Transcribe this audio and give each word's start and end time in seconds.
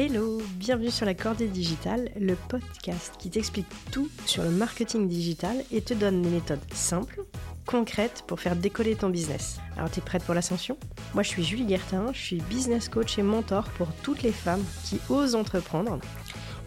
Hello, 0.00 0.40
bienvenue 0.54 0.92
sur 0.92 1.06
la 1.06 1.14
Cordée 1.14 1.48
Digitale, 1.48 2.12
le 2.20 2.36
podcast 2.36 3.14
qui 3.18 3.30
t'explique 3.30 3.66
tout 3.90 4.08
sur 4.26 4.44
le 4.44 4.50
marketing 4.50 5.08
digital 5.08 5.56
et 5.72 5.80
te 5.80 5.92
donne 5.92 6.22
des 6.22 6.28
méthodes 6.28 6.60
simples, 6.72 7.24
concrètes 7.66 8.22
pour 8.28 8.38
faire 8.38 8.54
décoller 8.54 8.94
ton 8.94 9.08
business. 9.08 9.58
Alors 9.76 9.90
t'es 9.90 10.00
prête 10.00 10.22
pour 10.22 10.36
l'ascension? 10.36 10.78
Moi 11.14 11.24
je 11.24 11.30
suis 11.30 11.42
Julie 11.42 11.64
Guertin, 11.64 12.12
je 12.12 12.20
suis 12.20 12.40
business 12.42 12.88
coach 12.88 13.18
et 13.18 13.24
mentor 13.24 13.64
pour 13.70 13.88
toutes 14.04 14.22
les 14.22 14.30
femmes 14.30 14.62
qui 14.84 15.00
osent 15.08 15.34
entreprendre 15.34 15.98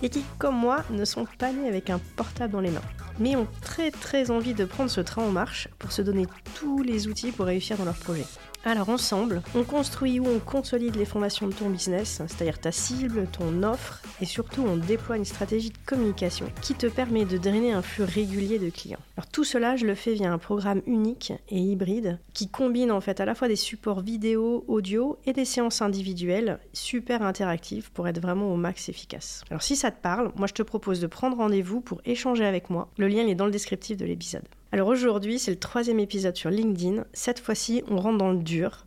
et 0.02 0.09
qui, 0.09 0.25
comme 0.38 0.57
moi, 0.57 0.84
ne 0.89 1.05
sont 1.05 1.25
pas 1.39 1.54
nées 1.54 1.70
avec 1.70 1.89
un 1.89 2.02
portable 2.18 2.52
dans 2.52 2.59
les 2.59 2.71
mains, 2.71 2.82
mais 3.18 3.38
ont 3.38 3.48
très 3.61 3.91
très 3.91 4.29
envie 4.29 4.55
de 4.55 4.66
prendre 4.66 4.91
ce 4.91 5.00
train 5.00 5.23
en 5.23 5.32
marche 5.32 5.70
pour 5.79 5.93
se 5.93 6.02
donner 6.02 6.25
tous 6.55 6.84
les 6.84 7.07
outils 7.07 7.32
pour 7.32 7.45
réussir 7.45 7.77
dans 7.77 7.86
leur 7.86 7.95
projet. 7.95 8.25
Alors 8.64 8.89
ensemble, 8.89 9.42
on 9.56 9.64
construit 9.64 10.20
ou 10.20 10.28
on 10.28 10.38
consolide 10.38 10.96
les 10.96 11.06
fondations 11.06 11.47
de 11.47 11.54
ton 11.54 11.71
business, 11.71 12.21
c'est-à-dire 12.28 12.60
ta 12.60 12.71
cible, 12.71 13.25
ton 13.32 13.64
offre, 13.64 14.04
et 14.21 14.25
surtout 14.25 14.61
on 14.61 14.78
déploie 14.78 15.18
une 15.18 15.25
stratégie 15.25 15.71
de 15.71 15.78
communication 15.88 16.46
qui 16.61 16.75
te 16.75 16.86
permet 16.86 17.25
de 17.25 17.39
drainer 17.39 17.74
un 17.74 17.82
flux 17.82 18.04
régulier 18.04 18.60
de 18.60 18.69
clients. 18.69 19.00
Alors 19.18 19.25
tout 19.25 19.43
cela, 19.43 19.78
je 19.78 19.88
le 19.88 19.96
fais 19.96 20.14
via 20.14 20.32
un 20.32 20.38
programme 20.38 20.83
unique 20.86 21.33
et 21.50 21.57
hybride 21.57 22.19
qui 22.36 22.50
combine 22.50 22.92
en 22.92 23.02
fait 23.02 23.19
à 23.19 23.25
la 23.25 23.33
fois 23.33 23.47
des 23.47 23.55
supports 23.55 24.02
vidéo, 24.02 24.64
audio 24.68 25.18
et 25.25 25.33
des 25.33 25.46
séances 25.46 25.82
individuelles 25.82 26.60
super 26.71 27.24
interactives 27.24 27.91
pour 27.91 28.07
être 28.07 28.21
vraiment 28.21 28.54
au 28.54 28.57
max 28.57 28.89
efficace. 28.89 29.43
Alors 29.50 29.64
si 29.64 29.75
ça 29.75 29.89
te 29.89 30.00
parle, 30.00 30.32
moi 30.36 30.46
je 30.46 30.54
te 30.54 30.61
propose 30.61 31.02
de 31.02 31.07
prendre 31.07 31.38
rendez-vous 31.38 31.82
pour 31.82 32.00
échanger 32.05 32.45
avec 32.45 32.69
moi. 32.69 32.89
Le 33.00 33.08
lien 33.08 33.25
est 33.25 33.33
dans 33.33 33.45
le 33.45 33.52
descriptif 33.52 33.97
de 33.97 34.05
l'épisode. 34.05 34.45
Alors 34.73 34.88
aujourd'hui, 34.88 35.38
c'est 35.38 35.52
le 35.52 35.59
troisième 35.59 36.00
épisode 36.00 36.38
sur 36.38 36.50
LinkedIn. 36.50 37.03
Cette 37.11 37.42
fois-ci, 37.42 37.84
on 37.89 37.98
rentre 37.98 38.17
dans 38.20 38.31
le 38.31 38.38
dur, 38.38 38.86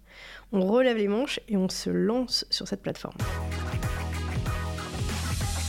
on 0.50 0.66
relève 0.66 0.96
les 0.96 1.08
manches 1.08 1.40
et 1.46 1.58
on 1.58 1.68
se 1.68 1.90
lance 1.90 2.46
sur 2.48 2.66
cette 2.66 2.80
plateforme. 2.80 3.18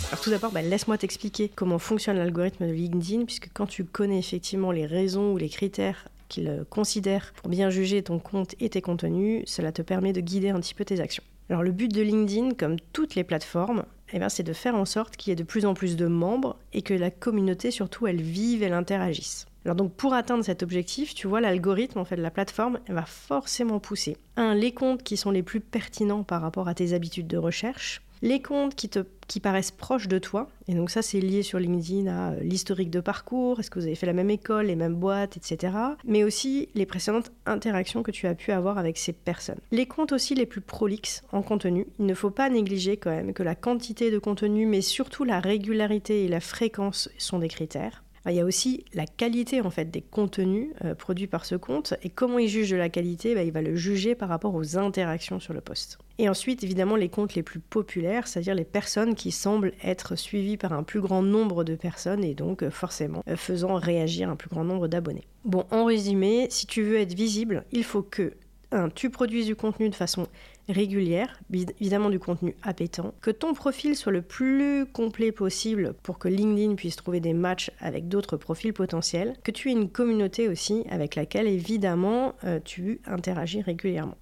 Alors 0.08 0.22
tout 0.24 0.30
d'abord, 0.30 0.54
bah, 0.54 0.62
laisse-moi 0.62 0.98
t'expliquer 0.98 1.50
comment 1.50 1.80
fonctionne 1.80 2.16
l'algorithme 2.16 2.66
de 2.66 2.72
LinkedIn, 2.72 3.26
puisque 3.26 3.50
quand 3.54 3.66
tu 3.66 3.84
connais 3.84 4.18
effectivement 4.18 4.72
les 4.72 4.86
raisons 4.86 5.34
ou 5.34 5.38
les 5.38 5.50
critères 5.50 6.08
qu'il 6.30 6.64
considère 6.70 7.34
pour 7.34 7.50
bien 7.50 7.70
juger 7.70 8.02
ton 8.02 8.18
compte 8.18 8.56
et 8.62 8.70
tes 8.70 8.82
contenus, 8.82 9.44
cela 9.48 9.74
te 9.74 9.82
permet 9.82 10.14
de 10.14 10.22
guider 10.22 10.48
un 10.48 10.62
petit 10.62 10.76
peu 10.76 10.86
tes 10.86 11.02
actions. 11.02 11.24
Alors 11.50 11.62
le 11.62 11.74
but 11.74 11.94
de 11.94 12.02
LinkedIn, 12.02 12.52
comme 12.52 12.78
toutes 12.94 13.16
les 13.16 13.26
plateformes, 13.26 13.84
eh 14.14 14.20
c'est 14.30 14.44
de 14.44 14.54
faire 14.54 14.76
en 14.76 14.86
sorte 14.86 15.18
qu'il 15.18 15.32
y 15.32 15.34
ait 15.34 15.36
de 15.36 15.44
plus 15.44 15.66
en 15.66 15.74
plus 15.74 15.98
de 15.98 16.08
membres 16.08 16.58
et 16.72 16.84
que 16.84 16.94
la 16.94 17.12
communauté 17.12 17.70
surtout 17.70 18.08
elle 18.08 18.22
vive 18.22 18.64
elle 18.64 18.74
interagisse. 18.74 19.46
Alors 19.66 19.76
donc 19.76 19.94
pour 19.94 20.14
atteindre 20.14 20.46
cet 20.46 20.62
objectif, 20.62 21.16
tu 21.16 21.28
vois, 21.28 21.42
l'algorithme 21.42 22.00
en 22.00 22.06
fait 22.06 22.16
de 22.16 22.22
la 22.22 22.32
plateforme 22.32 22.80
elle 22.88 22.96
va 22.96 23.06
forcément 23.06 23.80
pousser. 23.80 24.18
Un 24.38 24.54
les 24.54 24.74
comptes 24.74 25.04
qui 25.04 25.18
sont 25.18 25.32
les 25.32 25.44
plus 25.44 25.60
pertinents 25.60 26.24
par 26.24 26.42
rapport 26.42 26.68
à 26.68 26.76
tes 26.76 26.94
habitudes 26.94 27.28
de 27.28 27.38
recherche, 27.38 28.02
les 28.22 28.42
comptes 28.42 28.76
qui 28.76 28.90
te 28.90 29.00
qui 29.28 29.40
paraissent 29.40 29.72
proches 29.72 30.08
de 30.08 30.20
toi, 30.20 30.50
et 30.68 30.76
donc 30.76 30.92
ça 30.92 31.02
c'est 31.02 31.20
lié 31.20 31.42
sur 31.42 31.58
LinkedIn 31.58 32.06
à 32.06 32.34
euh, 32.34 32.40
l'historique 32.42 32.92
de 32.92 33.00
parcours, 33.00 33.60
est-ce 33.60 33.72
que 33.72 33.80
vous 33.80 33.88
avez 33.88 33.96
fait 33.96 34.06
la 34.06 34.14
même 34.14 34.30
école, 34.30 34.68
les 34.68 34.76
mêmes 34.76 34.94
boîtes, 34.94 35.36
etc. 35.36 35.74
Mais 36.06 36.24
aussi 36.24 36.70
les 36.76 36.86
précédentes 36.86 37.32
interactions 37.48 38.04
que 38.04 38.12
tu 38.12 38.28
as 38.28 38.36
pu 38.36 38.52
avoir 38.52 38.78
avec 38.78 39.00
ces 39.00 39.14
personnes. 39.14 39.58
Les 39.72 39.88
comptes 39.88 40.12
aussi 40.12 40.36
les 40.36 40.46
plus 40.46 40.62
prolixes 40.62 41.24
en 41.32 41.42
contenu, 41.42 41.88
il 41.98 42.06
ne 42.06 42.14
faut 42.14 42.30
pas 42.30 42.50
négliger 42.50 42.98
quand 42.98 43.10
même 43.10 43.34
que 43.34 43.42
la 43.42 43.56
quantité 43.56 44.12
de 44.12 44.20
contenu, 44.20 44.68
mais 44.68 44.82
surtout 44.82 45.24
la 45.24 45.40
régularité 45.40 46.24
et 46.24 46.28
la 46.28 46.40
fréquence 46.40 47.10
sont 47.18 47.40
des 47.40 47.50
critères 47.50 48.05
il 48.32 48.38
y 48.38 48.40
a 48.40 48.46
aussi 48.46 48.86
la 48.94 49.06
qualité 49.06 49.62
en 49.62 49.70
fait 49.70 49.92
des 49.92 50.02
contenus 50.02 50.70
euh, 50.84 50.96
produits 50.96 51.28
par 51.28 51.46
ce 51.46 51.56
compte 51.56 51.94
et 52.02 52.10
comment 52.10 52.40
il 52.40 52.48
juge 52.48 52.72
de 52.72 52.76
la 52.76 52.90
qualité, 52.90 53.36
bah, 53.36 53.44
il 53.44 53.52
va 53.52 53.62
le 53.62 53.76
juger 53.76 54.16
par 54.16 54.30
rapport 54.30 54.56
aux 54.56 54.78
interactions 54.78 55.40
sur 55.40 55.54
le 55.54 55.62
poste. 55.62 56.00
Et 56.18 56.30
ensuite, 56.30 56.64
évidemment, 56.64 56.96
les 56.96 57.10
comptes 57.10 57.36
les 57.36 57.44
plus 57.44 57.60
populaires, 57.60 58.28
c'est-à-dire 58.28 58.56
les 58.56 58.64
personnes 58.64 59.16
qui 59.16 59.32
semblent 59.32 59.74
être 59.84 60.16
suivies 60.16 60.58
par 60.58 60.74
un 60.74 60.84
plus 60.84 61.02
grand 61.02 61.22
nombre 61.22 61.64
de 61.64 61.76
personnes 61.76 62.24
et 62.24 62.34
donc 62.34 62.64
euh, 62.64 62.70
forcément 62.70 63.24
euh, 63.28 63.36
faisant 63.36 63.76
réagir 63.76 64.30
un 64.30 64.36
plus 64.36 64.50
grand 64.50 64.64
nombre 64.64 64.88
d'abonnés. 64.88 65.28
Bon, 65.44 65.66
en 65.72 65.86
résumé, 65.86 66.48
si 66.50 66.66
tu 66.66 66.82
veux 66.82 67.00
être 67.00 67.14
visible, 67.14 67.66
il 67.72 67.84
faut 67.84 68.02
que 68.02 68.34
1. 68.72 68.90
Tu 68.90 69.10
produises 69.10 69.46
du 69.46 69.56
contenu 69.56 69.90
de 69.90 69.96
façon 69.96 70.28
régulière, 70.70 71.40
évidemment 71.52 72.10
du 72.10 72.20
contenu 72.20 72.56
appétant, 72.64 73.14
que 73.22 73.32
ton 73.32 73.54
profil 73.54 73.96
soit 73.96 74.12
le 74.12 74.22
plus 74.22 74.86
complet 74.86 75.32
possible 75.32 75.94
pour 76.04 76.20
que 76.20 76.28
LinkedIn 76.28 76.76
puisse 76.76 76.96
trouver 76.96 77.20
des 77.20 77.34
matchs 77.34 77.72
avec 77.80 78.08
d'autres 78.08 78.38
profils 78.38 78.74
potentiels, 78.74 79.36
que 79.44 79.52
tu 79.52 79.70
aies 79.70 79.74
une 79.74 79.90
communauté 79.90 80.48
aussi 80.48 80.84
avec 80.90 81.16
laquelle 81.16 81.48
évidemment 81.48 82.36
euh, 82.44 82.60
tu 82.64 83.02
interagis 83.06 83.62
régulièrement. 83.62 84.18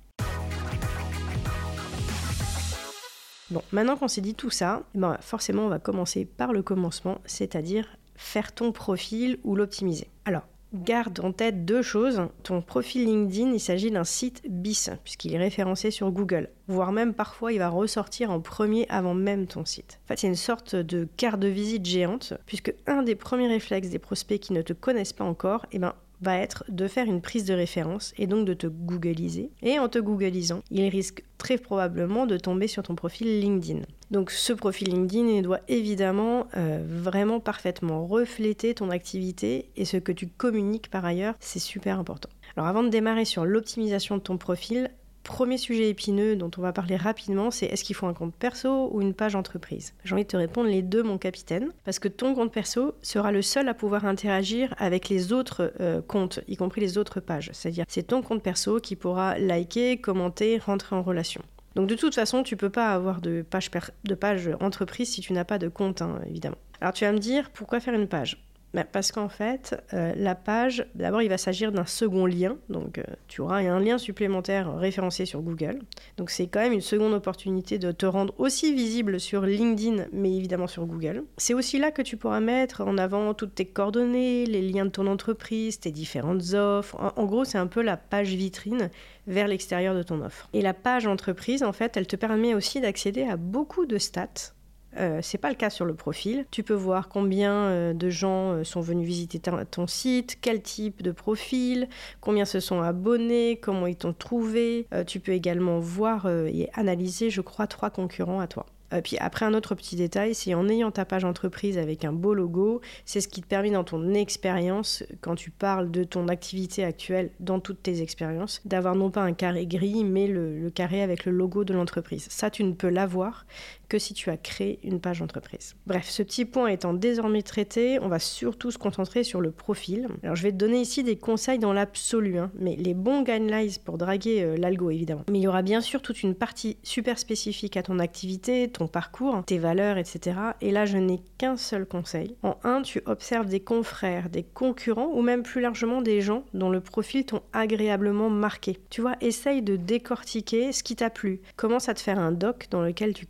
Bon, 3.51 3.61
maintenant 3.71 3.97
qu'on 3.97 4.07
s'est 4.07 4.21
dit 4.21 4.33
tout 4.33 4.49
ça, 4.49 4.83
eh 4.95 4.97
ben 4.97 5.17
forcément 5.21 5.65
on 5.65 5.69
va 5.69 5.77
commencer 5.77 6.25
par 6.25 6.53
le 6.53 6.63
commencement, 6.63 7.19
c'est-à-dire 7.25 7.97
faire 8.15 8.53
ton 8.53 8.71
profil 8.71 9.37
ou 9.43 9.55
l'optimiser. 9.55 10.07
Alors, 10.25 10.43
Garde 10.73 11.19
en 11.19 11.31
tête 11.31 11.65
deux 11.65 11.83
choses. 11.83 12.21
Ton 12.41 12.61
profil 12.63 13.05
LinkedIn, 13.05 13.51
il 13.51 13.59
s'agit 13.59 13.91
d'un 13.91 14.03
site 14.03 14.41
bis, 14.49 14.89
puisqu'il 15.03 15.35
est 15.35 15.37
référencé 15.37 15.91
sur 15.91 16.11
Google. 16.11 16.49
Voire 16.67 16.91
même 16.91 17.13
parfois, 17.13 17.53
il 17.53 17.59
va 17.59 17.69
ressortir 17.69 18.31
en 18.31 18.39
premier 18.39 18.87
avant 18.89 19.13
même 19.13 19.45
ton 19.45 19.65
site. 19.65 19.99
En 20.03 20.07
fait, 20.07 20.19
c'est 20.19 20.27
une 20.27 20.35
sorte 20.35 20.75
de 20.75 21.07
carte 21.15 21.39
de 21.39 21.47
visite 21.47 21.85
géante, 21.85 22.33
puisque 22.47 22.73
un 22.87 23.03
des 23.03 23.15
premiers 23.15 23.47
réflexes 23.47 23.89
des 23.89 23.99
prospects 23.99 24.39
qui 24.39 24.53
ne 24.53 24.63
te 24.63 24.73
connaissent 24.73 25.13
pas 25.13 25.23
encore, 25.23 25.67
eh 25.71 25.77
ben, 25.79 25.93
va 26.23 26.37
être 26.37 26.63
de 26.69 26.87
faire 26.87 27.05
une 27.05 27.21
prise 27.21 27.45
de 27.45 27.53
référence 27.53 28.13
et 28.17 28.25
donc 28.27 28.45
de 28.45 28.53
te 28.53 28.67
googliser. 28.67 29.51
Et 29.61 29.77
en 29.77 29.89
te 29.89 29.99
googlisant, 29.99 30.61
il 30.71 30.87
risque 30.87 31.23
très 31.37 31.57
probablement 31.57 32.25
de 32.25 32.37
tomber 32.37 32.67
sur 32.67 32.83
ton 32.83 32.95
profil 32.95 33.39
LinkedIn. 33.39 33.81
Donc 34.11 34.31
ce 34.31 34.53
profil 34.53 34.89
LinkedIn 34.89 35.41
doit 35.41 35.59
évidemment 35.67 36.47
euh, 36.55 36.83
vraiment 36.87 37.39
parfaitement 37.39 38.05
refléter 38.05 38.73
ton 38.73 38.89
activité 38.89 39.69
et 39.75 39.85
ce 39.85 39.97
que 39.97 40.11
tu 40.11 40.27
communiques 40.27 40.89
par 40.89 41.05
ailleurs, 41.05 41.35
c'est 41.39 41.59
super 41.59 41.99
important. 41.99 42.29
Alors 42.55 42.67
avant 42.67 42.83
de 42.83 42.89
démarrer 42.89 43.25
sur 43.25 43.45
l'optimisation 43.45 44.17
de 44.17 44.21
ton 44.21 44.37
profil, 44.37 44.89
Premier 45.23 45.57
sujet 45.57 45.89
épineux 45.89 46.35
dont 46.35 46.51
on 46.57 46.61
va 46.61 46.73
parler 46.73 46.97
rapidement, 46.97 47.49
c'est 47.49 47.65
est-ce 47.67 47.85
qu'il 47.85 47.95
faut 47.95 48.07
un 48.07 48.13
compte 48.13 48.35
perso 48.35 48.89
ou 48.91 49.01
une 49.01 49.13
page 49.13 49.35
entreprise? 49.35 49.93
J'ai 50.03 50.13
envie 50.13 50.23
de 50.23 50.27
te 50.27 50.35
répondre 50.37 50.69
les 50.69 50.81
deux, 50.81 51.01
mon 51.01 51.17
capitaine, 51.17 51.71
parce 51.85 51.97
que 51.97 52.09
ton 52.09 52.35
compte 52.35 52.51
perso 52.51 52.93
sera 53.01 53.31
le 53.31 53.41
seul 53.41 53.69
à 53.69 53.73
pouvoir 53.73 54.05
interagir 54.05 54.75
avec 54.77 55.07
les 55.07 55.31
autres 55.31 55.73
euh, 55.79 56.01
comptes, 56.01 56.41
y 56.49 56.57
compris 56.57 56.81
les 56.81 56.97
autres 56.97 57.21
pages. 57.21 57.49
C'est-à-dire, 57.53 57.85
c'est 57.87 58.07
ton 58.07 58.21
compte 58.21 58.43
perso 58.43 58.79
qui 58.79 58.97
pourra 58.97 59.39
liker, 59.39 59.97
commenter, 59.97 60.57
rentrer 60.57 60.95
en 60.95 61.01
relation. 61.01 61.41
Donc 61.75 61.87
de 61.87 61.95
toute 61.95 62.13
façon, 62.13 62.43
tu 62.43 62.57
peux 62.57 62.69
pas 62.69 62.93
avoir 62.93 63.21
de 63.21 63.43
page, 63.49 63.71
de 64.03 64.15
page 64.15 64.49
entreprise 64.59 65.09
si 65.09 65.21
tu 65.21 65.31
n'as 65.31 65.45
pas 65.45 65.57
de 65.57 65.69
compte, 65.69 66.01
hein, 66.01 66.19
évidemment. 66.29 66.57
Alors 66.81 66.93
tu 66.93 67.05
vas 67.05 67.13
me 67.13 67.19
dire, 67.19 67.49
pourquoi 67.51 67.79
faire 67.79 67.93
une 67.93 68.07
page? 68.07 68.43
Bah, 68.73 68.85
parce 68.91 69.11
qu'en 69.11 69.29
fait, 69.29 69.79
euh, 69.93 70.13
la 70.15 70.33
page, 70.33 70.87
d'abord, 70.95 71.21
il 71.21 71.29
va 71.29 71.37
s'agir 71.37 71.71
d'un 71.71 71.85
second 71.85 72.25
lien. 72.25 72.57
Donc, 72.69 72.97
euh, 72.97 73.03
tu 73.27 73.41
auras 73.41 73.59
un 73.59 73.79
lien 73.79 73.99
supplémentaire 73.99 74.75
référencé 74.75 75.25
sur 75.25 75.41
Google. 75.41 75.79
Donc, 76.17 76.31
c'est 76.31 76.47
quand 76.47 76.59
même 76.59 76.73
une 76.73 76.81
seconde 76.81 77.13
opportunité 77.13 77.77
de 77.77 77.91
te 77.91 78.07
rendre 78.07 78.33
aussi 78.39 78.73
visible 78.73 79.19
sur 79.19 79.43
LinkedIn, 79.43 80.05
mais 80.11 80.35
évidemment 80.35 80.65
sur 80.65 80.85
Google. 80.87 81.23
C'est 81.37 81.53
aussi 81.53 81.77
là 81.77 81.91
que 81.91 82.01
tu 82.01 82.17
pourras 82.17 82.39
mettre 82.39 82.81
en 82.81 82.97
avant 82.97 83.35
toutes 83.35 83.53
tes 83.53 83.65
coordonnées, 83.65 84.45
les 84.47 84.61
liens 84.61 84.85
de 84.85 84.91
ton 84.91 85.05
entreprise, 85.05 85.79
tes 85.79 85.91
différentes 85.91 86.53
offres. 86.53 86.97
En, 87.15 87.25
gros, 87.25 87.45
c'est 87.45 87.59
un 87.59 87.67
peu 87.67 87.83
la 87.83 87.97
page 87.97 88.33
vitrine 88.33 88.89
vers 89.27 89.47
l'extérieur 89.47 89.93
de 89.93 90.01
ton 90.01 90.21
offre. 90.21 90.49
Et 90.53 90.61
la 90.61 90.73
page 90.73 91.05
entreprise, 91.05 91.61
en 91.61 91.73
fait, 91.73 91.95
elle 91.95 92.07
te 92.07 92.15
permet 92.15 92.55
aussi 92.55 92.81
d'accéder 92.81 93.23
à 93.23 93.37
beaucoup 93.37 93.85
de 93.85 93.99
stats 93.99 94.53
euh, 94.97 95.19
c'est 95.21 95.37
pas 95.37 95.49
le 95.49 95.55
cas 95.55 95.69
sur 95.69 95.85
le 95.85 95.93
profil. 95.93 96.45
Tu 96.51 96.63
peux 96.63 96.73
voir 96.73 97.09
combien 97.09 97.53
euh, 97.53 97.93
de 97.93 98.09
gens 98.09 98.51
euh, 98.51 98.63
sont 98.63 98.81
venus 98.81 99.07
visiter 99.07 99.39
ton 99.39 99.87
site, 99.87 100.37
quel 100.41 100.61
type 100.61 101.01
de 101.01 101.11
profil, 101.11 101.87
combien 102.21 102.45
se 102.45 102.59
sont 102.59 102.81
abonnés, 102.81 103.59
comment 103.61 103.87
ils 103.87 103.95
t'ont 103.95 104.13
trouvé. 104.13 104.87
tu 105.07 105.19
peux 105.19 105.31
également 105.31 105.79
voir 105.79 106.27
et 106.27 106.69
analyser, 106.73 107.29
je 107.29 107.41
crois, 107.41 107.67
trois 107.67 107.89
concurrents 107.89 108.39
à 108.39 108.47
toi. 108.47 108.65
puis 109.03 109.17
après, 109.19 109.45
un 109.45 109.53
autre 109.53 109.75
petit 109.75 109.95
détail, 109.95 110.35
c'est 110.35 110.53
en 110.53 110.67
ayant 110.69 110.91
ta 110.91 111.05
page 111.05 111.23
entreprise 111.23 111.77
avec 111.77 112.05
un 112.05 112.13
beau 112.13 112.33
logo, 112.33 112.81
c'est 113.05 113.21
ce 113.21 113.27
qui 113.27 113.41
te 113.41 113.47
permet 113.47 113.71
dans 113.71 113.83
ton 113.83 114.13
expérience, 114.13 115.03
quand 115.21 115.35
tu 115.35 115.51
parles 115.51 115.91
de 115.91 116.03
ton 116.03 116.27
activité 116.27 116.83
actuelle 116.83 117.31
dans 117.39 117.59
toutes 117.59 117.81
tes 117.83 118.01
expériences, 118.01 118.61
d'avoir 118.65 118.95
non 118.95 119.09
pas 119.09 119.21
un 119.21 119.33
carré 119.33 119.65
gris, 119.65 120.03
mais 120.03 120.27
le 120.27 120.69
carré 120.69 121.01
avec 121.01 121.25
le 121.25 121.31
logo 121.31 121.63
de 121.63 121.73
l'entreprise. 121.73 122.27
Ça, 122.29 122.49
tu 122.49 122.63
ne 122.63 122.73
peux 122.73 122.89
l'avoir 122.89 123.45
que 123.93 123.99
si 123.99 124.15
tu 124.15 124.31
as 124.31 124.37
créé 124.37 124.79
une 124.81 124.99
page 124.99 125.21
entreprise. 125.21 125.75
Bref, 125.85 126.09
ce 126.09 126.23
petit 126.23 126.45
point 126.45 126.69
étant 126.69 126.95
désormais 126.95 127.43
traité, 127.43 127.99
on 128.01 128.07
va 128.07 128.17
surtout 128.17 128.71
se 128.71 128.79
concentrer 128.79 129.23
sur 129.23 129.39
le 129.39 129.51
profil. 129.51 130.07
Alors 130.23 130.35
je 130.35 130.41
vais 130.41 130.51
te 130.51 130.57
donner 130.57 130.81
ici 130.81 131.03
des 131.03 131.15
conseils 131.15 131.59
dans 131.59 131.73
l'absolu, 131.73 132.39
hein, 132.39 132.49
mais 132.55 132.75
les 132.75 132.95
bons 132.95 133.21
guidelines 133.21 133.69
pour 133.85 133.99
draguer 133.99 134.41
euh, 134.41 134.57
l'algo 134.57 134.89
évidemment. 134.89 135.21
Mais 135.29 135.37
il 135.37 135.43
y 135.43 135.47
aura 135.47 135.61
bien 135.61 135.79
sûr 135.79 136.01
toute 136.01 136.23
une 136.23 136.33
partie 136.33 136.77
super 136.81 137.19
spécifique 137.19 137.77
à 137.77 137.83
ton 137.83 137.99
activité, 137.99 138.67
ton 138.67 138.87
parcours, 138.87 139.43
tes 139.45 139.59
valeurs, 139.59 139.99
etc. 139.99 140.37
Et 140.61 140.71
là, 140.71 140.87
je 140.87 140.97
n'ai 140.97 141.21
qu'un 141.37 141.55
seul 141.55 141.85
conseil. 141.85 142.35
En 142.41 142.57
un, 142.63 142.81
tu 142.81 143.03
observes 143.05 143.45
des 143.45 143.59
confrères, 143.59 144.31
des 144.31 144.41
concurrents 144.41 145.11
ou 145.13 145.21
même 145.21 145.43
plus 145.43 145.61
largement 145.61 146.01
des 146.01 146.19
gens 146.21 146.45
dont 146.55 146.71
le 146.71 146.81
profil 146.81 147.27
t'ont 147.27 147.43
agréablement 147.53 148.31
marqué. 148.31 148.79
Tu 148.89 149.01
vois, 149.01 149.17
essaye 149.21 149.61
de 149.61 149.75
décortiquer 149.75 150.71
ce 150.71 150.81
qui 150.81 150.95
t'a 150.95 151.11
plu. 151.11 151.41
Commence 151.57 151.89
à 151.89 151.93
te 151.93 152.01
faire 152.01 152.17
un 152.17 152.31
doc 152.31 152.65
dans 152.71 152.81
lequel 152.81 153.13
tu 153.13 153.27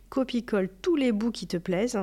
tous 0.82 0.96
les 0.96 1.12
bouts 1.12 1.30
qui 1.30 1.46
te 1.46 1.56
plaisent 1.56 1.98